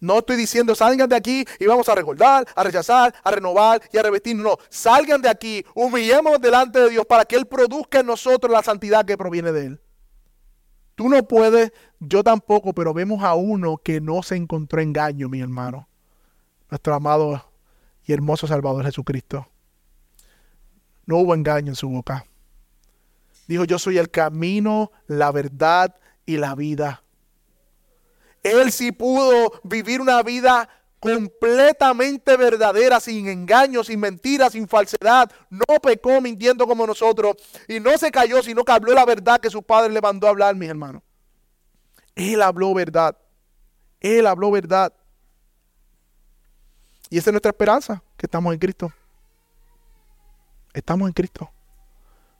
[0.00, 3.96] No estoy diciendo salgan de aquí y vamos a recordar, a rechazar, a renovar y
[3.98, 4.44] a revestirnos.
[4.44, 8.62] No, salgan de aquí, humillémonos delante de Dios para que Él produzca en nosotros la
[8.62, 9.80] santidad que proviene de Él.
[10.94, 15.40] Tú no puedes, yo tampoco, pero vemos a uno que no se encontró engaño, mi
[15.40, 15.88] hermano.
[16.70, 17.44] Nuestro amado
[18.06, 19.48] y hermoso Salvador Jesucristo.
[21.06, 22.26] No hubo engaño en su boca.
[23.46, 25.94] Dijo, yo soy el camino, la verdad
[26.24, 27.02] y la vida.
[28.42, 30.68] Él sí pudo vivir una vida
[31.00, 35.30] completamente verdadera, sin engaños, sin mentiras, sin falsedad.
[35.50, 37.36] No pecó mintiendo como nosotros
[37.68, 40.30] y no se cayó, sino que habló la verdad que su padre le mandó a
[40.30, 41.02] hablar, mis hermanos.
[42.14, 43.18] Él habló verdad.
[44.00, 44.94] Él habló verdad.
[47.10, 48.92] Y esa es nuestra esperanza, que estamos en Cristo.
[50.72, 51.50] Estamos en Cristo.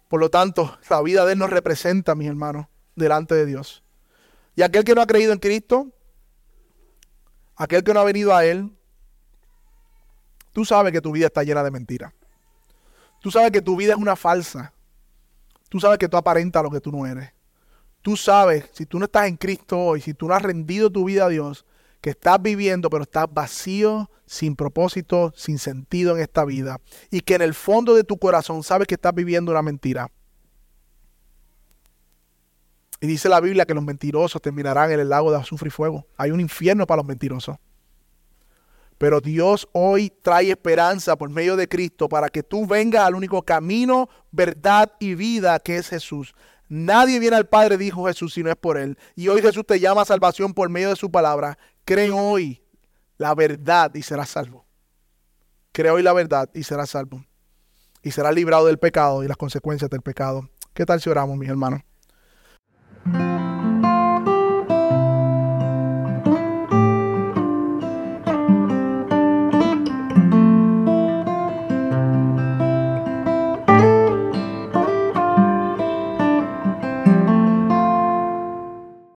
[0.09, 3.83] Por lo tanto, la vida de Él nos representa, mis hermanos, delante de Dios.
[4.57, 5.89] Y aquel que no ha creído en Cristo,
[7.57, 8.71] aquel que no ha venido a Él,
[10.53, 12.12] tú sabes que tu vida está llena de mentiras.
[13.21, 14.73] Tú sabes que tu vida es una falsa.
[15.69, 17.33] Tú sabes que tú aparentas lo que tú no eres.
[18.03, 21.05] Tú sabes, si tú no estás en Cristo hoy, si tú no has rendido tu
[21.05, 21.65] vida a Dios,
[22.05, 26.79] que estás viviendo, pero estás vacío, sin propósito, sin sentido en esta vida.
[27.11, 30.11] Y que en el fondo de tu corazón sabes que estás viviendo una mentira.
[33.01, 36.07] Y dice la Biblia que los mentirosos terminarán en el lago de azufre y fuego.
[36.19, 37.57] Hay un infierno para los mentirosos.
[38.99, 43.41] Pero Dios hoy trae esperanza por medio de Cristo para que tú vengas al único
[43.41, 46.35] camino, verdad y vida que es Jesús.
[46.69, 48.99] Nadie viene al Padre, dijo Jesús, si no es por Él.
[49.15, 52.62] Y hoy Jesús te llama a salvación por medio de su palabra cree hoy
[53.16, 54.66] la verdad y será salvo.
[55.72, 57.24] Cree hoy la verdad y será salvo.
[58.03, 60.51] Y será librado del pecado y las consecuencias del pecado.
[60.74, 61.80] ¿Qué tal si oramos, mis hermanos?